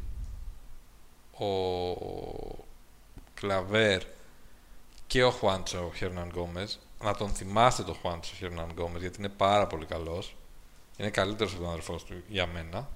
[1.31, 1.47] ο
[3.33, 4.01] Κλαβέρ
[5.07, 6.79] και ο Χουάντσο Χερνανγκόμεθ.
[7.03, 10.35] Να τον θυμάστε τον Χουάντσο Χερνανγκόμεθ γιατί είναι πάρα πολύ καλός.
[10.97, 12.89] Είναι καλύτερος από τον αδερφός του για μένα.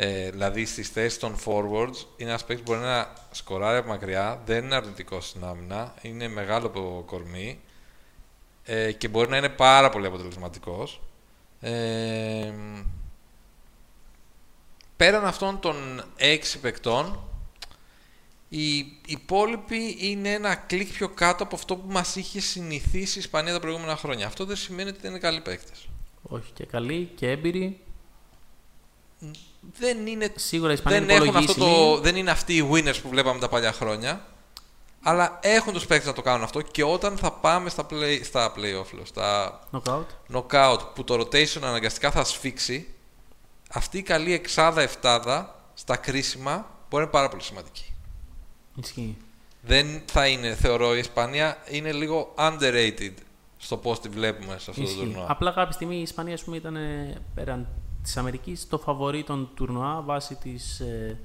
[0.00, 4.42] Ε, δηλαδή στις θέσεις των forwards είναι ένας παίκτης που μπορεί να σκοράρει από μακριά,
[4.44, 7.60] δεν είναι αρνητικός στην άμυνα, είναι μεγάλο από κορμί
[8.64, 11.00] ε, και μπορεί να είναι πάρα πολύ αποτελεσματικός.
[11.60, 12.52] Ε,
[14.96, 17.20] πέραν αυτών των έξι παικτών,
[18.48, 23.52] οι υπόλοιποι είναι ένα κλικ πιο κάτω από αυτό που μας είχε συνηθίσει η Ισπανία
[23.52, 24.26] τα προηγούμενα χρόνια.
[24.26, 25.88] Αυτό δεν σημαίνει ότι δεν είναι καλοί παίκτες.
[26.22, 27.80] Όχι και καλή και έμπειρη.
[29.78, 31.94] Δεν είναι Σίγουρα η Ισπανία δεν, είναι έχουν αυτό υπολογίσιμη.
[31.94, 34.26] το, δεν είναι αυτοί οι winners που βλέπαμε τα παλιά χρόνια.
[35.02, 38.52] Αλλά έχουν τους παίκτες να το κάνουν αυτό και όταν θα πάμε στα, play, στα
[38.56, 40.04] play-off, λέω, στα Knockout.
[40.32, 42.88] knockout που το rotation αναγκαστικά θα σφίξει,
[43.70, 47.94] αυτή η καλή εξάδα εφτάδα στα κρίσιμα μπορεί να είναι πάρα πολύ σημαντική.
[48.74, 49.16] Ισχύει.
[49.62, 53.12] Δεν θα είναι, θεωρώ, η Ισπανία είναι λίγο underrated
[53.58, 54.98] στο πώς τη βλέπουμε σε αυτό το Ισχύει.
[54.98, 55.26] τουρνουά.
[55.28, 57.68] Απλά κάποια στιγμή η Ισπανία ας πούμε, ήταν ε, πέραν
[58.08, 61.18] της Αμερικής το φαβορή των τουρνουά βάσει της, ε,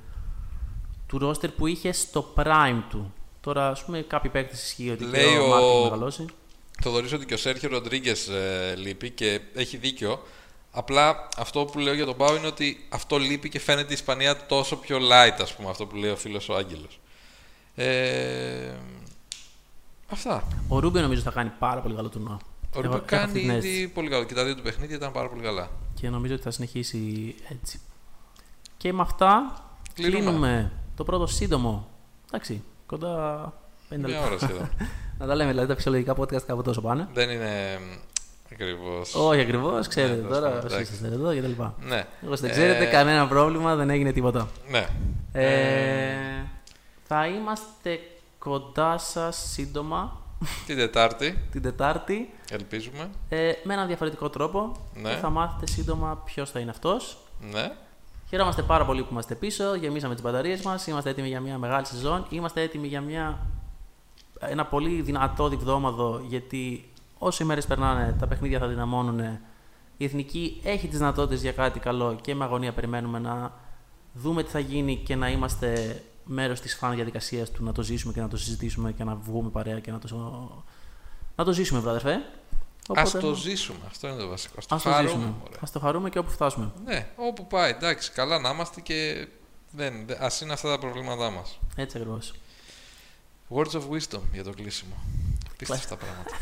[1.08, 3.14] του ρόστερ που είχε στο prime του.
[3.42, 6.26] Τώρα, ας πούμε, κάποιοι παίκτες ισχύει ότι Λέει και ο, ο- Μάρκο έχει μεγαλώσει.
[6.82, 10.22] Θοδωρήσω ότι και ο Σέρχιο Ροντρίγκες ε, λείπει και έχει δίκιο.
[10.72, 14.46] Απλά αυτό που λέω για τον Πάο είναι ότι αυτό λείπει και φαίνεται η Ισπανία
[14.46, 17.00] τόσο πιο light, ας πούμε, αυτό που λέει ο φίλος ο Άγγελος.
[17.76, 18.74] Ε,
[20.10, 20.48] αυτά.
[20.68, 22.38] Ο Ρούμπιο νομίζω θα κάνει πάρα πολύ καλό τουρνουά.
[22.76, 23.88] Ο Έχω- Ρούμπιο έχω κάνει αυτή την ήδη αίσθηση.
[23.88, 25.70] πολύ καλό και τα δύο του παιχνίδια ήταν πάρα πολύ καλά.
[25.94, 27.80] Και νομίζω ότι θα συνεχίσει έτσι.
[28.78, 29.54] Και με αυτά
[29.94, 30.20] Κλείνουμε.
[30.20, 31.88] κλείνουμε το πρώτο σύντομο.
[32.28, 33.54] Εντάξει, κοντά
[33.90, 34.46] 50 Μια ώρα λεπτά.
[34.48, 34.70] σχεδόν.
[35.20, 37.08] Να τα λέμε δηλαδή τα φυσιολογικά podcast κάπου τόσο πάνε.
[37.14, 37.80] Δεν είναι
[38.52, 39.16] ακριβώς.
[39.16, 40.76] Όχι ακριβώς, ξέρετε Ναι, τώρα, εντάξει.
[40.82, 41.62] όσοι είστε εδώ κτλ.
[41.88, 42.06] Ναι.
[42.24, 44.48] Εγώ δεν Ε, ξέρετε, κανένα πρόβλημα, δεν έγινε τίποτα.
[44.70, 44.88] Ναι.
[45.32, 46.14] Ε,
[47.08, 48.00] θα είμαστε
[48.40, 50.22] κοντά σας σύντομα
[50.66, 53.10] Την Τετάρτη, την Τετάρτη ελπίζουμε.
[53.30, 54.72] ε, με έναν διαφορετικό τρόπο
[55.02, 55.10] Ναι.
[55.10, 57.18] και θα μάθετε σύντομα ποιος θα είναι αυτός.
[57.52, 57.72] Ναι.
[58.30, 61.86] Χαιρόμαστε πάρα πολύ που είμαστε πίσω, γεμίσαμε τις μπαταρίες μας, είμαστε έτοιμοι για μια μεγάλη
[61.86, 63.40] σεζόν, είμαστε έτοιμοι για μια,
[64.40, 69.20] ένα πολύ δυνατό διβδόμαδο γιατί όσο οι μέρες περνάνε τα παιχνίδια θα δυναμώνουν.
[69.98, 73.52] Η Εθνική έχει τις δυνατότητες για κάτι καλό και με αγωνία περιμένουμε να
[74.14, 78.14] δούμε τι θα γίνει και να είμαστε μέρος της φαν διαδικασίας του να το ζήσουμε
[78.14, 80.64] και να το συζητήσουμε και να βγούμε παρέα και να το,
[81.36, 82.22] να το ζήσουμε, βράδερφε.
[82.96, 83.78] Ας το ζήσουμε.
[83.88, 84.54] Αυτό είναι το βασικό.
[84.58, 85.10] Ας το Ας το χαρούμε.
[85.10, 85.26] ζήσουμε.
[85.40, 85.56] μωρέ.
[85.62, 86.72] Ας το χαρούμε και όπου φτάσουμε.
[86.86, 87.72] Ναι, όπου πάει.
[87.72, 89.28] Εντάξει, καλά να είμαστε και
[89.72, 91.60] δεν, δε- ας είναι αυτά τα προβλήματά μας.
[91.76, 92.34] Έτσι ακριβώς.
[93.50, 94.94] Words of wisdom για το κλείσιμο.
[95.58, 96.38] Πίστευτα πράγματα.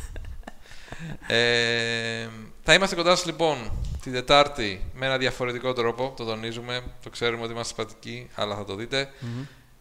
[1.27, 2.29] ε,
[2.63, 3.71] θα είμαστε κοντά σας λοιπόν
[4.01, 6.13] την Τετάρτη με ένα διαφορετικό τρόπο.
[6.17, 6.83] Το τονίζουμε.
[7.03, 9.09] Το ξέρουμε ότι είμαστε συμπατικοί, αλλά θα το δειτε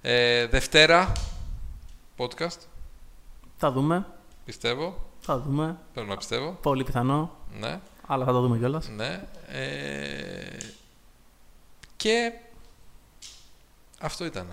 [0.02, 1.12] Ε, Δευτέρα,
[2.16, 2.58] podcast,
[3.56, 4.06] Θα δούμε.
[4.44, 5.08] πιστεύω.
[5.20, 5.76] Θα δούμε.
[5.94, 6.58] Πρέπει να πιστεύω.
[6.62, 7.36] Πολύ πιθανό.
[7.58, 8.88] Ναι, Αλλά θα το δούμε κιόλας.
[8.88, 9.26] ναι.
[9.48, 10.56] Ε,
[11.96, 12.32] και
[14.00, 14.46] αυτό ήταν.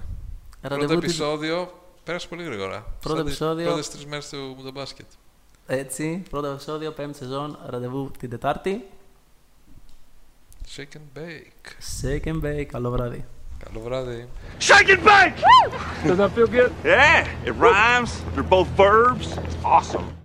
[0.61, 2.85] Πρώτο Ραντεβού της- επεισόδιο πέρασε πολύ γρήγορα.
[2.99, 3.65] Πρώτο Σαν τις επεισόδιο.
[3.65, 5.05] Πρώτες τρεις μέρες του του μπάσκετ.
[5.67, 8.85] Έτσι, πρώτο επεισόδιο, πέμπτη σεζόν, ραντεβού την Τετάρτη.
[10.75, 11.67] Shake and bake.
[12.01, 12.63] Shake and bake.
[12.65, 13.25] Καλό βράδυ.
[13.64, 14.26] Καλό βράδυ.
[14.58, 15.38] Shake and bake!
[16.06, 16.72] Does that feel good?
[16.84, 18.20] Yeah, it rhymes.
[18.34, 19.38] They're both verbs.
[19.64, 20.22] Awesome.